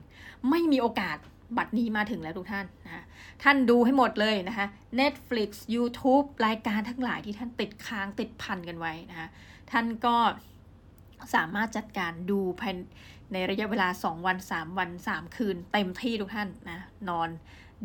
[0.51, 1.17] ไม่มีโอกาส
[1.57, 3.05] บัดนี้มาถึงแล้วทุกท่านนะ
[3.43, 4.67] ท่านดูให้หมดเลยนะคะ
[5.01, 9.29] Netflix YouTube รายการทั้งหลายที่ท่านติดค้างติดพันกันไว้นะคะ
[9.71, 10.17] ท่านก็
[11.35, 12.75] สามารถจัดการดูภาย
[13.33, 17.29] ในระยะเวลา 2 วัน 3 วัน 3 คืน เต็มที่ทุกท่านนะนอน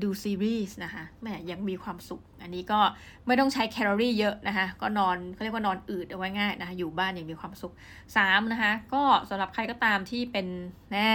[0.03, 2.79] ดูซีรีส์นะคะแม่ยังมีความสุข อันนี้ก็
[3.27, 7.73] ไม่ต้องใช้แคลอรี่เยอะนะคะ ก็นอนเขาเรียกว่านอนอืดเอาไว้ง่ายนะคะ อยู่บ้านยังมีความสุข
[8.11, 10.47] 3 นะคะ ก็สำหรับใครก็ตามที่เป็น
[10.93, 11.11] แน่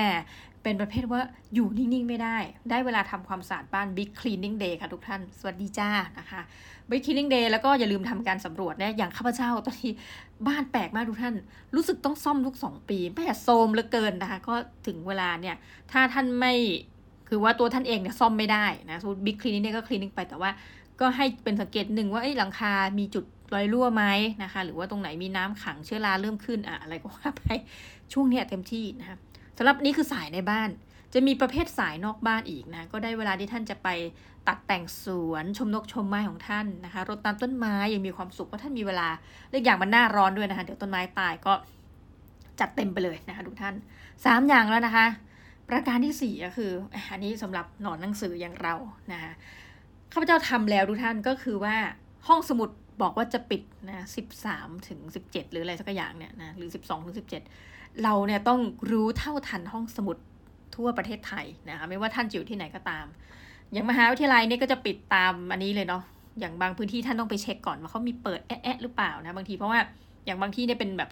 [0.62, 1.21] เป็นประเภทว่า
[1.55, 2.37] อยู่นิ่ง ๆ ไม่ได้
[2.71, 6.40] ได้เวลาทำความสะอาดบ้าน Big Cleaning Day ค่ะทุกท่าน สวัสดีจ้านะคะ
[6.90, 9.92] Big Cleaning Day แล้วก็อย่าลืมทำการสำรวจเนี่ยอย่างข้าพเจ้าตอนนี้
[10.49, 11.35] บ้านแปลกมากทุกท่าน
[11.75, 14.55] รู้สึกต้องซ่อมทุก 2 ปีแม่โซมเหลือเกินนะคะ ก็
[14.87, 15.57] ถึงเวลาเนี่ย
[15.92, 16.55] ถ้าท่านไม่
[17.35, 20.51] คือว่าตัวท่านเองเนี่ยซ่อมไม่ได้นะสมมติบิ๊กคลีนิ่งเนี่ยก็คลีนิ่งไปแต่ว่า
[21.01, 24.05] ก็ให้เป็นสังเกตหนึ่งว่าไอ้หลังคา มีจุดรอยรั่วไหม
[24.42, 27.42] นะคะ หรือว่าตรงไหนมีน้ำขังเชื้อราเริ่มขึ้นอะอะไรก็ว่าไป
[28.12, 29.16] ช่วงเนี้ยเต็มที่นะคะ
[29.59, 30.68] สำหรับนี้คือสายในบ้าน
[31.14, 33.88] จะมีประเภทสายนอกบ้านอีกนะก็ได้เวลาที่ท่านจะไป
[34.49, 39.09] ตัดแต่งสวนชมนกชมไม้ของท่านนะคะรดน้ำต้นไม้ยังมีความสุขเพราะท่านมีเวลา
[39.51, 41.55] เรื่องอย่างมันหน้าร้อนด้วยนะคะเดี๋ยวต้นไม้ตายก็
[42.61, 43.75] จัดเต็มไปเลยนะคะทุกท่าน
[44.25, 45.07] สามอย่างแล้วนะคะ
[45.73, 46.71] ประการที่สี่ก็คือ
[47.11, 48.75] อันนี้สำหรับหนอนหนังสืออย่างเรา
[49.13, 49.33] นะคะ
[50.13, 51.77] ข้าพเจ้าทำแล้วทุกท่านก็คือว่า
[52.29, 52.69] ห้องสมุด
[53.03, 57.43] บอกว่าจะปิดนะสิบสามถึงสิบเจ็ดหรืออะไรสักอย่างเนี่ยนะหรือสิบสองถึงสิบเจ็ด
[58.03, 60.17] เราเนี่ยต้องรู้เท่าทันห้องสมุด
[60.77, 63.07] ทั่วประเทศไทยนะคะไม่ว่าท่านอยู่ที่ไหนก็ตาม
[63.73, 66.03] อย่างมหาวิทยาลัยเนี่ยก็จะปิดตามอันนี้เลยเนาะ
[66.41, 69.81] อย่างบางพื้นที่ท่านต้องไปเช็คก่อนว่าเขามีเปิดแอะหรือเปล่านะบางทีเพราะว่า
[70.27, 71.11] อย่างบางที่เนี่ยเป็นแบบ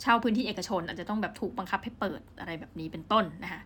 [0.00, 3.60] เช่าพื้นที่เอกชน อาจจะต้องแบบถูกบังคับให้เปิดอะไรแบบนี้เป็นต้นนะคะ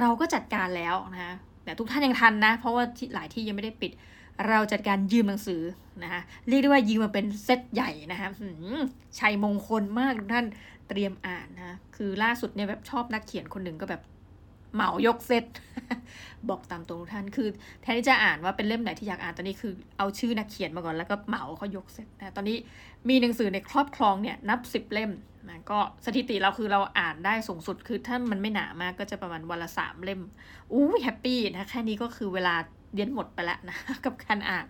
[0.00, 3.92] เราก็จัดการแล้วนะคะแต่ทุกท่านยังทันนะ เพราะว่าหลายที่ยังไม่ได้ปิด
[4.48, 5.62] เราจัดการยืมหนังสือ
[6.02, 8.28] นะคะเรียกได้ว่ายืมมาเป็นเซตใหญ่นะคะ
[9.18, 10.46] ชัยมงคลมากทุกท่าน
[10.88, 14.02] เตรียมอ่านนะคือล่าสุดเนี่ยแบบชอบนักเขียนคนหนึ่งก็แบบ
[14.74, 15.44] เหมายกเซต
[16.48, 17.48] บอกตามตรงท่านคือ
[17.82, 22.56] แทนที่จะอ่านว่าเป็นเล่มไหนที่อยากอ่านตอนนี้คือเอาชื่อนักเขียนมาก่อนแล้วก็เหมาเขายกเซตนะตอนนี้
[23.08, 25.10] มีหนังสือในครอบครองเนี่ยนับสิบเล่ม
[25.50, 30.20] นะก็สถิติเราคือเราอ่านได้สูงสุดคือถ้ามันไม่หนามากก็จะประมาณวันละสามเล่ม
[30.72, 32.54] อู้แฮปปี้นะแค่นี้ก็คือเวลา
[32.94, 34.66] เรียนหมดไปแล้วนะกับการอ่าน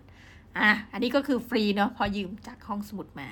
[0.57, 3.27] อะอันนี้ก็คือฟรีเนาะพอยืมจากห้องสมุดมา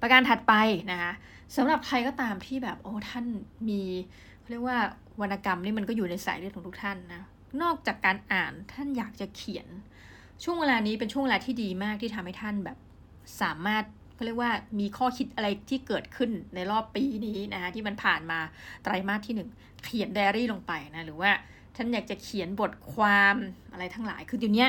[0.00, 0.54] ประการถัดไป
[0.90, 1.12] นะคะ
[1.56, 3.26] สำหรับใครก็ตามที่แบบโอ้ท่าน
[3.68, 3.82] มี
[4.50, 4.78] เรียกว่า
[5.20, 7.22] วรรณกรรมนี่มันก็อยู่ในสายเลือดของทุกท่านนะ
[7.62, 9.66] นอกจากการอ่านท่านอยากจะเขียน
[10.44, 12.78] ช่วงเวลานี้เป็นช่วงเวลาที่ดีมากที่ทำให้ท่านแบบ
[13.42, 13.84] สามารถ
[14.20, 18.38] เขาเรียกว่ามีข้อคิดอะไรที่เกิดขึ้นในรอบปีนี้นะคะที่มันผ่านมา
[18.82, 19.48] ไตรมาสที่หนึ่ง
[19.84, 21.30] เขียนไดอารี่ลงไปนะหรือว่า
[21.76, 23.36] ท่านอยากจะเขียนบทความ
[23.72, 24.68] อะไรทั้งหลายคือเดี๋ยวนี้ย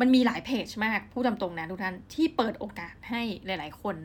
[0.00, 3.96] มันมีหลายเพจมากพูดตามตรงนะทุกท่านที่เปิดโอกาสให้หลาย ๆ คน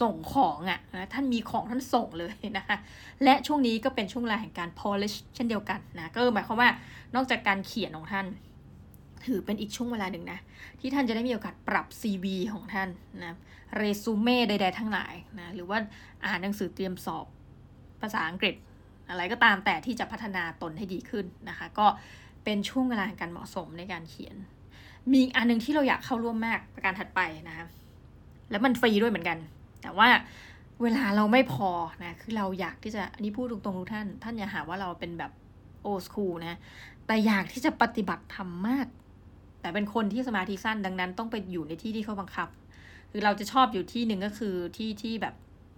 [0.00, 2.76] ส่งของอะ่ะนะท่านมีของท่านส่งเลยนะคะ
[3.24, 6.70] และช่วงนี้ก็เป็นช่วงเวลาแห่งการ polish เช่นเดียวกันนะก็หมายความว่า
[7.14, 8.26] นอกจากการเขียนของท่าน
[9.26, 10.38] ถือเป็นอีกช่วงเวลาหนึ่งนะ
[10.80, 12.88] ที่ท่านจะได้มีโอกาสปรับ CV ของท่าน
[13.22, 13.36] นะ
[13.76, 15.78] เรซูเม่ใด ๆ ทั้งหลายนะหรือว่า
[16.24, 17.26] อ่านหนังสือเตรียมสอบ
[18.00, 18.54] ภาษาอังกฤษ
[19.10, 21.86] อะไรก็ตามแต่ที่จะพัฒนาตนให้ดีขึ้นนะคะ ก็
[22.44, 24.36] เป็นช่วงเวลาการเหมาะสมในการเขียน
[25.12, 27.66] มีอันนึงที่เราอยากเข้าร่วมมากประการถัดไปนะคะ
[28.50, 29.38] แล้วมันฟรีด้วยเหมือนกัน
[29.82, 30.08] แต่ว่า
[30.82, 31.70] เวลาเราไม่พอ
[32.04, 35.32] นะคือเราอยากที่จะอันนี้พูดตรงๆทุกท่าน ท่านอย่าหาว่าเราเป็นแบบ
[35.82, 36.58] โอสคูลนะ
[37.06, 38.86] แต่อยากที่จะปฏิบัติธรรมมาก
[39.60, 42.48] แต่เป็นคนที่สมาธิสั้นดังนั้นต้องไปอยู่ในที่ที่เขาบังคับ
[43.12, 45.34] คือเราจะชอบอยู่ที่หนึ่งก็คือที่ที่แบบ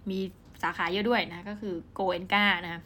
[0.09, 0.19] มี
[0.63, 2.81] สาขาเยอะด้วยนะ ก็คือโกเอนกานะ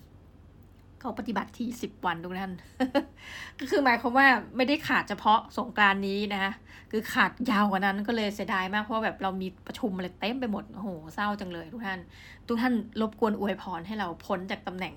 [0.99, 2.51] เขาปฏิบัติที่สิบวันทุกท่าน
[3.59, 6.53] ก็คือหมายความว่าไม่ได้ขาดเฉพาะสงกรานนี้นะ
[6.91, 11.99] คือขาดยาวกว่านั้นก็เลยเสียดายมาก เพราะแบบเรามีประชุมอะไรเต็มไปหมด โอ้โห เศร้าจังเลยทุกท่าน
[12.47, 14.95] ทุกท่านรบกวนอวยพรให้เราพ้นจากตำแหน่ง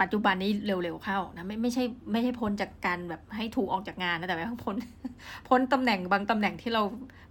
[0.00, 4.76] ปัจจุบันนี้เร็วๆเข้านะไม่ไม่ใช่ไม่ใช่พ้นจากการแบบให้ถูกออกจากงานนะแต่ว่าพ้น
[5.48, 6.82] พ้นตำแหน่งบางตำแหน่งที่เรา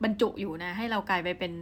[0.04, 1.54] บรรจุอยู่นะ ให้เรากลายไปเป็น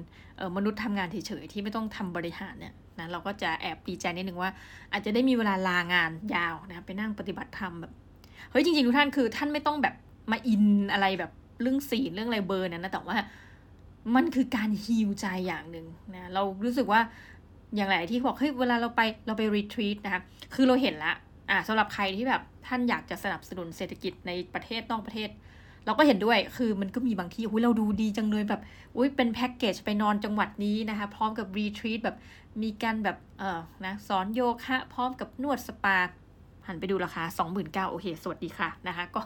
[0.55, 4.51] มนุษย์ทำงานเฉยๆที่ไม่ต้องทำบริหารเนี่ยนะเราก็จะแอบดีใจนิดนึงว่า
[4.91, 7.93] อาจจะได้มีเวลาลางานยาวนะไปนั่งปฏิบัติธรรมแบบ
[8.51, 9.95] เฮ้ยจริงๆทุกท่านคือท่านไม่ต้องแบบ
[10.31, 11.31] มาอินอะไรแบบ
[11.61, 13.17] เรื่องศีลเรื่องอะไรเบอร์นะนะแต่ว่า
[14.15, 15.85] มันคือการฮิวใจอย่างหนึ่ง
[16.15, 17.01] นะเรารู้สึกว่า
[17.75, 20.21] อย่างไรที่บอกเฮ้ยเวลาเราไปเราไปรีทรีตนะคะ
[20.53, 21.13] คือเราเห็นละ
[21.49, 25.29] อ่าสำหรับใครที่แบบท่านอยากจะสนับสนุนเศรษฐกิจในประเทศนอกประเทศ
[25.85, 28.61] เราก็เห็นด้วยคือมันก็มีบางที่อุ้ยเราดูดีจังเลยแบบ
[28.97, 32.17] อุ้ยเป็นแพ็กเกจไปนอนจังหวัดนี้นะคะ พร้อมกับรีทรีตแบบ
[32.63, 35.97] มีการแบบเออนะสอนโยคะ พร้อมกับนวดสปา
[36.67, 37.23] หันไปดูราคา
[37.57, 39.21] 29,000โอเค สวัสดีค่ะนะคะ ก็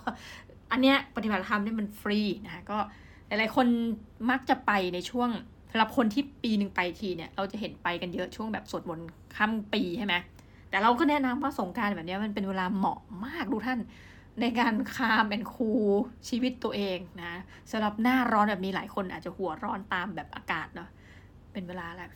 [0.71, 2.77] อันเนี้ยปฏิบัติธรรมเนี่ยมันฟรีนะคะก็
[3.27, 3.67] หลายๆคน
[4.29, 5.29] มักจะไปในช่วง
[5.75, 10.15] สำหรับคนที่ปีหนึ่งไปทีเนี่ย เราจะเห็นไปกันเยอะช่วงแบบสวดมนต์ค่ำปีใช่ไหม
[10.69, 13.79] แต่เราก็แนะนำว่าสงการแบบนี้มันเป็นเวลาเหมาะมากดูท่าน
[14.41, 15.71] ในการคามเป็นครู
[16.27, 17.33] ชีวิตตัวเองนะ
[17.71, 20.89] สำหรับหน้าร้อนแบบนี้หลายคนอาจจะหัวร้อนตามแบบอากาศเนาะ
[21.51, 22.09] เป็นเวลาแหละ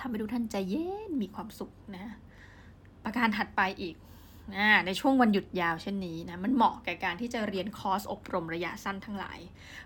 [0.00, 2.04] ทำให้ทุกท่านใจเย็นมีความสุขนะ
[3.04, 3.94] ประการถัดไปอีก
[4.86, 9.38] ในช่วงวันหยุดยาวเช่นนี้นะมันเหมาะแก่การที่จะเรียนคอร์สอบรมระยะสั้นทั้งหลาย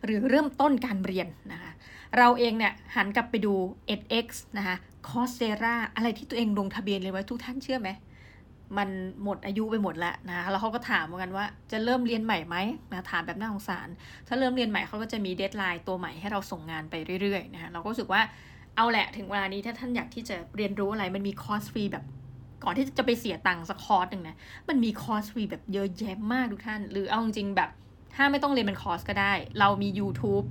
[0.05, 1.73] หรือเริ่มต้นการเรียนนะคะ
[2.17, 3.55] เราเองเนี่ยหันกลับไปดู
[3.95, 4.27] edX
[4.59, 4.77] นะคะ
[5.09, 7.91] คอร์สเซราอะไรที่ตัวเองลงทะเบียนเลยไว้ทุกท่านเชื่อไหม
[8.79, 8.89] มัน
[9.23, 12.57] หมดอายุไปหมดแล้วนะแล้วเขาก็ถามเหมือนกันว่าจะเริ่มเรียนใหม่ไหม
[12.93, 13.89] นะถามแบบน่าสงสาร
[14.29, 18.23] ถ้าเริ่มเรียนใหม่เขาก็จะมี deadline ตัวใหม่ให้เราส่งงานไปเรื่อยๆนะคะเราก็รู้สึกว่า
[18.77, 22.05] เอาแหละถึงเวลานี้ถ้าท่านอยากที่จะเรียนรู้อะไรมันมีคอร์สฟรีแบบ
[22.65, 24.37] ก่อนที่จะไปเสียตังค์สักคอร์สหนึ่งนะ
[24.69, 27.71] มันมีคอร์สฟรีแบบเยอะแยะมากทุกท่าน หรือเอาจริงๆแบบ
[28.15, 30.47] ถ้าไม่ต้องเรียนเป็นคอร์สก็ได้ เรามี YouTube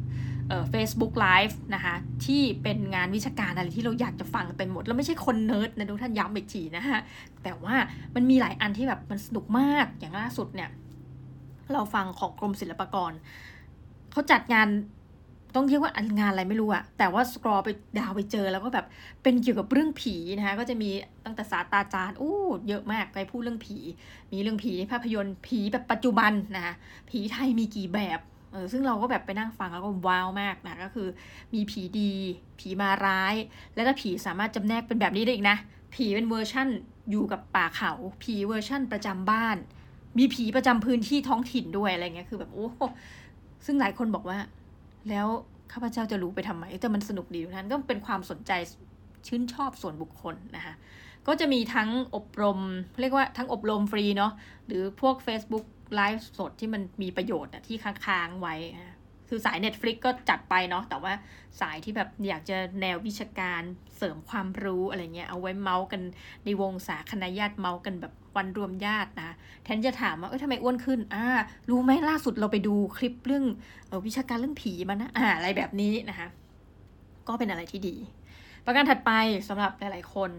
[0.50, 7.02] เอ่อ Facebook Live นะคะ ที่เป็นงานวิชาการอะไรที่เราอยากจะฟังเต็มหมด แล้วไม่ใช่คนเนิร์ดนะทุกท่านย้ำอีกทีนะฮะ
[7.44, 7.76] แต่ว่า
[8.16, 10.70] มันมีหลายอันที่แบบมันสนุกมากอย่างล่าสุดเนี่ย
[11.74, 13.12] เราฟังของกรมศิลปากร
[14.12, 14.68] เขาจัดงาน
[15.56, 18.86] ต้องเรียกว่างานอะไรไม่รู้อะแต่ว่าสครอไปดาวไปเจอแล้วก็แบบ
[19.24, 20.90] เป็นเกี่ยวกับเรื่องผีนะคะก็จะมี
[21.26, 22.38] ตั้งแต่ศาสตราจารย์อู้
[22.68, 23.78] เยอะมากไปพูดเรื่องผี
[24.32, 26.74] มีเรื่องผีภาพยนตร์ผีแบบปัจจุบันนะคะ
[27.10, 28.20] ผีไทยมีกี่แบบ
[28.52, 31.08] เออซึ่งเราก็แบบไปนั่งฟังแล้วก็ว้าวมากนะก็คือ
[31.54, 32.12] มีผีดี
[32.60, 33.36] ผีมาร้าย
[33.76, 35.58] แล้วถ้าผีสามารถจำแนกเป็นแบบนี้ได้อีกนะ
[35.96, 36.68] ผีเป็นเวอร์ชั่น
[37.12, 37.92] อยู่กับป่าเขา
[38.24, 39.58] ผีเวอร์ชั่นประจำบ้าน
[40.18, 42.68] มีผีประจำพื้นที่ท้องถิ่นด้วยอะไรเงี้ยคือแบบโอ้
[43.66, 44.38] ซึ่งหลายคนบอกว่า
[45.10, 45.28] แล้ว
[45.72, 48.52] ข้าพเจ้าจะรู้ไปทำไมแต่มันสนุกดีทุกท่านก็เป็นความสนใจ
[49.28, 50.74] ชื่นชอบส่วนบุคคลนะคะ
[51.28, 52.60] ก็จะมีทั้งอบรม
[53.02, 54.32] เรียกว่าทั้งอบรมฟรีเนาะ
[54.68, 55.66] หรือพวก Facebook
[55.96, 58.56] ไลฟ์สดที่มันมีประโยชน์ที่ค้างๆไว้
[59.30, 61.14] คือสาย Netflix ก็จัดไปเนาะแต่ว่า
[61.62, 63.62] สายที่แบบอยากจะแนววิชาการ
[63.98, 66.02] เสริมความรู้อะไรเงี้ยเอาไว้เมาส์กัน
[66.46, 69.30] ในวงสาคณะญาติเมาส์กันแบบวันรวมญาตินะ
[69.64, 71.26] แทนจะถามว่าเอ้ยทำไมอ้วนขึ้นอ่า
[71.70, 73.46] รู้ไหมล่าสุดเราไปดูคลิปเรื่อง
[73.90, 76.28] ออวิชาการเรื่องผีมานะอ่าอะไรแบบนี้นะคะ
[77.28, 77.96] ก็เป็นอะไรที่ดี
[78.66, 79.12] ประการถัดไป
[79.48, 80.32] สำหรับหลาย ๆ คน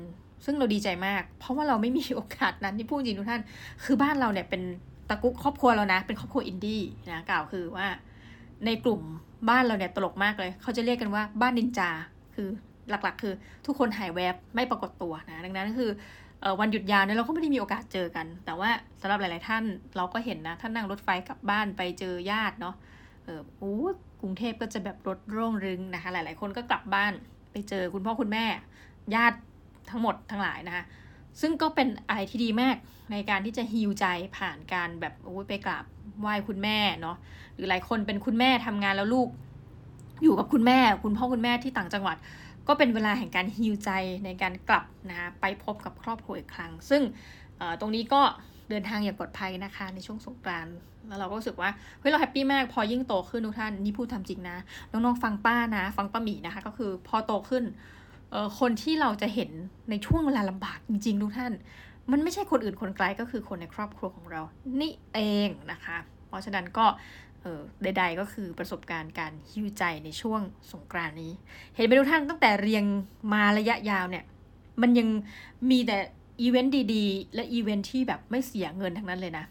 [0.44, 3.42] ซึ่งเราดีใจมาก เพราะว่าเราไม่มีโอกาสนั้นที่พูดจริงทุกท่าน
[3.85, 4.62] คือบ้านเราเนี่ยเป็น
[5.09, 7.87] ตระกูลครอบครัวเรานะ เป็นครอบครัวอินดี้นะกล่าวคือว่า
[8.64, 9.01] ในกลุ่ม
[9.49, 11.90] บ้านเราเนี่ยตลกมากเลย เขาจะเรียกกันว่าบ้านนินจา
[12.35, 12.49] คือ
[12.90, 13.35] หลักๆ คือ
[13.66, 15.90] ทุกคนหายแวบไม่ปรากฏตัวนะ ดังนั้นคือ
[16.61, 19.64] วันหยุดยาวเนี่ยเราก็ไม่ได้มีโอกาสเจอกัน แต่ว่าสำหรับหลาย ๆ ท่าน
[19.97, 22.75] เราก็เห็นนะ ท่านนั่งรถไฟกลับบ้านไปเจอญาติเนาะ
[23.25, 23.77] เออโอ้
[24.21, 27.12] กรุงเทพก็จะแบบรถโล่งกริ๊งนะคะ หลาย ๆ คนก็กลับบ้าน
[27.53, 28.45] ไปเจอคุณพ่อคุณแม่
[29.14, 29.37] ญาติ
[29.90, 30.85] ทั้งหมดทั้งหลายนะคะ
[31.40, 32.77] ซึ่งก็เป็นอะไรที่ดีมาก
[33.12, 35.85] ในการที่จะฮิวใจผ่านการแบบโอ้ไปกราบ
[36.20, 37.16] ไหว้คุณแม่เนาะ
[37.55, 39.29] หรือหลายคนเป็นคุณแม่ทำงานแล้วลูก
[40.22, 42.16] อยู่กับคุณแม่ คุณพ่อคุณแม่ที่ต่างจังหวัด
[42.68, 43.90] ก็เป็นเวลาแห่งการฮิวใจ
[44.24, 47.02] ในการกลับนะคะไปพบกับครอบครัวอีกครั้ง ซึ่ง
[47.81, 48.22] ตรงนี้ก็
[48.70, 50.76] เดินทางอย่างปลอดภัยนะคะในช่วงสงกรานต์
[51.09, 54.57] แล้วเราก็รู้สึกว่าเฮ้ยเราแฮปปี้มากพอยิ่งโตขึ้นทุกท่านนี่พูดทำจริงนะ
[54.90, 57.64] น้องๆฟังป้านะ ฟังป้าหมีนะคะ ก็คือพอโตขึ้น
[58.59, 59.50] คนที่เราจะเห็น
[59.90, 61.52] ในช่วงเวลาลำบากจริงๆทุกท่าน
[62.12, 64.40] มันไม่ใช่คนอื่นคนไกลก็คือคนในครอบครัวของเรา
[64.81, 65.97] นี่เองนะคะ
[66.29, 66.87] เพราะฉะนั้นก็
[67.83, 70.40] ใด ๆ ก็คือประสบการณ์การ heal ใจในช่วง
[70.73, 71.33] สงกรานต์นี้
[71.75, 72.85] เห็นไปทุกท่านตั้งแต่เรียง
[73.33, 74.25] มาระยะยาวเนี่ย
[74.83, 75.09] มันยัง
[75.71, 75.99] มีแต่
[76.40, 79.45] อีเวนต์ดีๆ และอีเวนต์ที่แบบไม่เสียเงินทั้งนั้นเลยนะ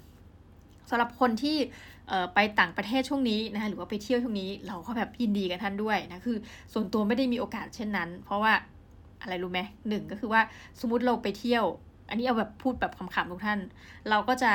[0.89, 1.57] สำหรับคนที่
[2.33, 6.37] ไปต่างประเทศช่วงนี้นะคะหรือว่าไปเที่ยวช่วงนี้เราก็แบบยินดีกับท่านด้วยนะคือ
[6.73, 8.53] ส่วนตัวไม่ได้มีโอกาสเช่นนั้น เพราะว่า
[9.21, 10.41] อะไรรู้ไหมหนึ่งก็คือว่า
[10.81, 11.65] สมมติเราไปเที่ยว
[12.09, 13.59] อันนี้เอาแบบพูดแบบขำๆทุกท่าน
[14.09, 14.51] เราก็จะ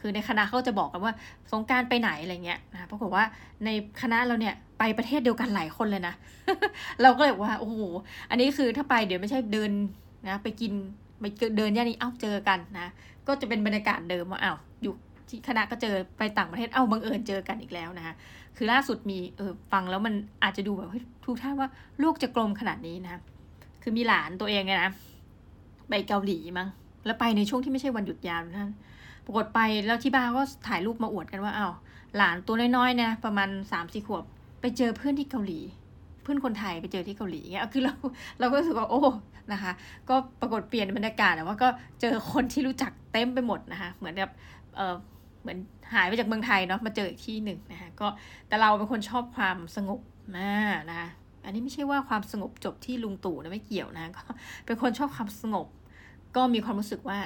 [0.00, 1.12] คือในคณะเขาจะบอกกันว่า
[1.52, 3.24] สงการไปไหนอะไรเงี้ยนะปรากฏว่า
[3.64, 3.68] ใน
[4.02, 6.14] คณะเราเนี่ยไปประเทศเดียวกันหลายคนเลยนะ
[7.02, 7.80] เราก็เลยว่าโอ้โห
[8.30, 9.70] อันนี้คือถ้าไปเดี๋ยวไม่ใช่เดิน
[10.28, 10.72] นะไปกิน
[11.20, 11.24] ไป
[11.56, 12.88] เดินย่านนี้เอ้าเจอกันนะ
[13.26, 14.94] ก็จะเป็นบรรยากาศเดิมว่าอ้าวอยู่
[15.28, 18.14] ที่คณะก็เจอไปต่างประเทศเอ้าบังเอิญเจอกันอีกแล้วนะคะ
[18.56, 20.90] คือล่าสุดมีเออฟังแล้วมันอาจจะดูแบบ
[21.24, 21.68] ทุกท่านว่า
[22.00, 23.20] โลกจะกลมขนาดนี้นะ
[23.82, 24.90] คือมีหลานตัวเองเนี่ยนะ
[25.88, 26.68] ไปเกาหลีมั้ง
[27.06, 28.70] แล้วไปในช่วงที่ไม่ใช่วันหยุดยาวท่าน
[29.24, 31.68] ปรากฏไปแล้วที่บ้านก็ถ่ายรูปมาอวดกันว่าเอา้า
[32.16, 34.24] หลานตัวน้อยๆนะประมาณสามสี่ขวบ
[34.60, 35.60] ไปเจอเพื่อนที่เกาหลี
[36.22, 37.94] เพื่อนคนไทยไปเจอที่เกาหลีเงี้ยคือเรา
[38.38, 39.00] เราก็รู้สึกว่าโอ้
[39.52, 39.72] นะคะ
[40.08, 41.68] ก็ปรากฏเปลี่ยนบรรยากาศแต่ว่าก็
[42.00, 44.32] เจอคนที่รู้จักเต็มไปหมดนะคะเหมือนแบบ
[44.76, 44.94] เออ
[45.42, 45.58] เหมือน
[45.94, 48.06] หายไปจากเมืองไทยเนาะมาเจออีกที่หนึ่งนะคะก็
[48.48, 50.00] แต่เราเป็นคนชอบความสงบ
[50.38, 51.08] มากนะคะ
[51.44, 54.22] อันนี้ไม่ใช่ว่าความสงบจบที่ลุงตู่นะไม่เกี่ยวนะก็
[54.66, 55.66] เป็นคนชอบความสงบ
[56.36, 57.18] ก็มีความรู้สึกว่า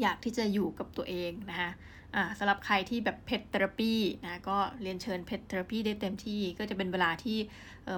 [0.00, 1.70] อยากที่จะอยู่กับตัวเองนะคะ
[2.14, 3.92] อ่าสำหรับใครที่แบบเพ t เทอราปี
[4.24, 7.38] นะก็เรียนเชิญเพ t เทอราปีได้เต็มที่ก็จะเป็นเวลาที่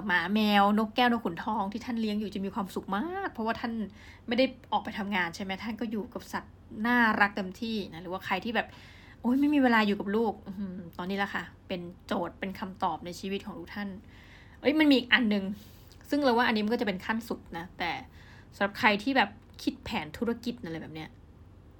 [0.07, 3.73] หมาแมวนกแก้วนกขุนทองที่ท่านเลี้ยงอยู่จะมีความสุขมาก เพราะว่าท่าน
[4.27, 6.53] ไม่ได้ออกไปทำงานใช่ไหมท่านก็อยู่กับสัตว์
[6.87, 8.67] น่ารักเต็มที่นะหรือว่าใครที่แบบ
[9.21, 10.49] โอ้ยไม่มีเวลาอยู่กับลูกอ
[10.97, 13.89] ตอนนี้ละค่ะ เป็นโจทย์เป็นคำตอบในชีวิตของทุกท่าน
[14.61, 15.43] เอ้ยมันมีอีกอันหนึ่ง
[16.09, 17.91] ซึ่งเราว่าอันนี้มันก็จะเป็นขั้นสุดนะแต่
[18.55, 19.29] สำหรับใครที่แบบ
[19.63, 21.09] คิดแผนธุรกิจอะไรแบบเนี้ย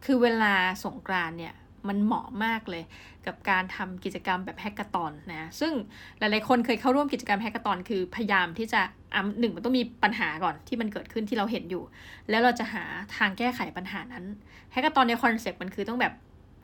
[0.05, 1.55] คือเวลาสงกรานต์เนี่ย
[1.87, 2.83] มันเหมาะมากเลย
[3.25, 5.73] กับการทำกิจกรรมแบบ hackathon นะ ซึ่ง
[6.19, 8.81] หลายๆคนเคยเข้าร่วมกิจกรรม hackathon คือพยายามที่จะ
[9.13, 11.83] อ่าหนึ่งมันต้องมีปัญหาก่อนที่มันเกิดขึ้นที่เราเห็นอยู่
[12.29, 12.83] แล้วเราจะหา
[13.17, 14.25] ทางแก้ไขปัญหานั้น
[14.71, 16.13] hackathon ใน concept มันคือต้องแบบ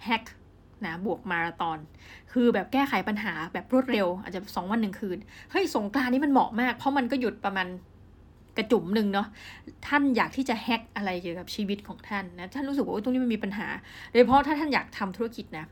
[0.06, 0.24] hack
[0.86, 1.80] นะบวกมาราตอน
[2.32, 5.18] คือแบบแก้ไขปัญหาแบบรวดเร็ว อาจจะสองวันหนึ่งคืน
[5.52, 7.68] เฮ้ย สงกรานนี้มันเหมาะมาก เพราะมันก็หยุดประมาณ
[8.58, 9.28] กระจุ่มหนึ่งเนาะ
[9.88, 13.68] ท่านอยากที่จะแฮกอะไรเกี่ยวกับชีวิตของท่านนะท่านรู้สึกว่าตรงนี้มันมีปัญหา
[14.12, 15.66] โดยเฉพาะถ้าท่านอยากทำธุรกิจนะ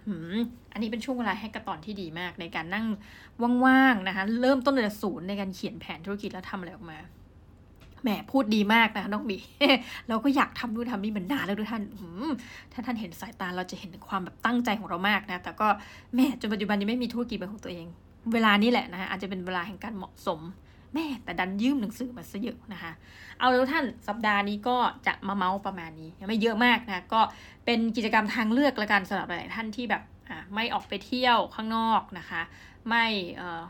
[0.74, 2.86] อันนี้เป็นช่วงเวลาแฮกกระตอนที่ดีมาก ในการนั่ง
[3.66, 7.00] ว่างๆนะคะเริ่มต้นจากศูนย์ในการเขียนแผนธุรกิจแล้วทำอะไรออกมา
[8.04, 9.38] แหมพูดดีมากนะน้องบี
[10.10, 11.84] เราก็อยากทำนู่นทำนี่เหมือนนานแล้วด้วยท่าน
[12.74, 15.68] ถ้าท่านเห็นสายตาเราจะเห็นความแบบตั้งใจของเรามากนะ แต่ก็
[16.16, 17.88] แม่จนปัจจุบันยังไม่มีธุรกิจเป็นของตัวเอง
[18.34, 20.40] เวลานี้แหละนะะอาจจะเป็นเวลาแห่งการเหมาะสม
[20.94, 22.92] แม่แต่ดันยืมหนังสือมาซะเยอะนะคะ
[23.40, 27.22] เอาแล้วท่านสัปดาห์นี้ก็จะมาเมาส์ประมาณนี้ไม่เยอะมากนะก็
[27.66, 30.04] เป็นกิจกรรมทางเลือกละกันสำหรับหลายท่านที่แบบ
[30.56, 32.42] ไม่ออกไปเที่ยวข้างนอกนะคะ
[32.90, 33.06] ไม่
[33.42, 33.62] ออ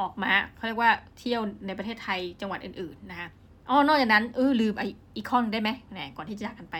[0.00, 3.28] ออกมาเขาเรียกว่าเที่ยวในประเทศไทยจังหวัดอื่นๆนะคะ
[3.68, 4.84] อ๋อนอกจากนั้นเออลืมไอ
[5.16, 6.76] อีคอนได้ไหมแหนก่อนที่จะจากกันไป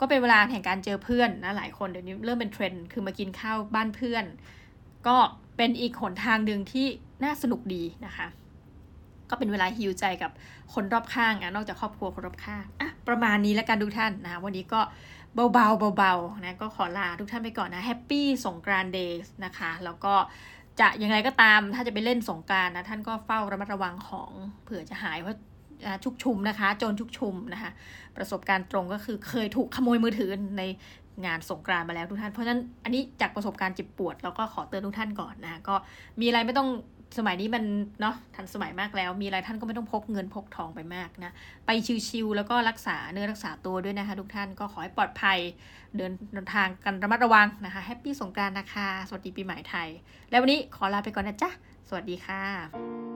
[0.00, 4.24] ก็เป็นเวลาแห่งการเจอเพื่อนนะหลายคนเดี๋ยวนี้เริ่มเป็นเทรนด์คือมากินข้าวบ้านเพื่อน
[5.06, 5.16] ก็
[5.56, 6.86] เป็นอีกหนทางหนึ่งที่
[7.24, 8.26] น่าสนุกดีนะคะ
[9.30, 10.30] ก็เป็นเวลาฮิวใจกับ
[10.74, 14.80] คนรอบข้างอะนอกจากครอบครัวคนรอบข้างอะประมาณนี้แล้วกันทุกท่านนะวันนี้ก็
[15.34, 20.14] เบาๆเบาๆนะก็ขอลาทุกท่านไปก่อนนะ happy สงกรานต์ day นะคะแล้วก็
[20.80, 24.30] จะยังไงก็ตามถ้าจะไปเล่นสงกรานต์นะท่านก็เฝ้าระมัดระวังของ
[24.64, 25.38] เผื่อจะหายเพราะ
[26.04, 27.70] ชุกชุมนะคะโจรชุกชุมนะคะ
[28.16, 30.62] ประสบการณ์ตรงก็คือเคยถูกขโมยมือถือใน
[31.24, 35.74] งานสงกรานต์มาแล้วทุกท่านเพราะฉะนั้นอันนี้จากประสบการณ์เจ็บปวด แล้วก็ขอเตือนทุกท่านก่อนนะก็
[36.20, 36.68] มีอะไรไม่ต้อง
[37.18, 37.64] สมัยนี้มัน
[38.00, 41.32] เนาะทันสมัยมากแล้ว มีอะไรท่านก็ไม่ต้องพกเงินพกทองไปมากนะ
[41.66, 41.70] ไป
[42.08, 45.38] chill ๆแล้วก็รักษาเนื้อรักษาตัวด้วยนะคะทุกท่านก็ขอให้ปลอดภัย
[45.96, 46.06] เดิ
[46.42, 49.88] นทางกันระมัดระวังนะคะ happy สงกรานต์นะคะ สวัสดีปีใหม่ไทย
[50.30, 51.50] แล้ววันนี้ขอลาไปก่อนนะจ๊ะ
[51.88, 53.09] สวัสดีค่ะ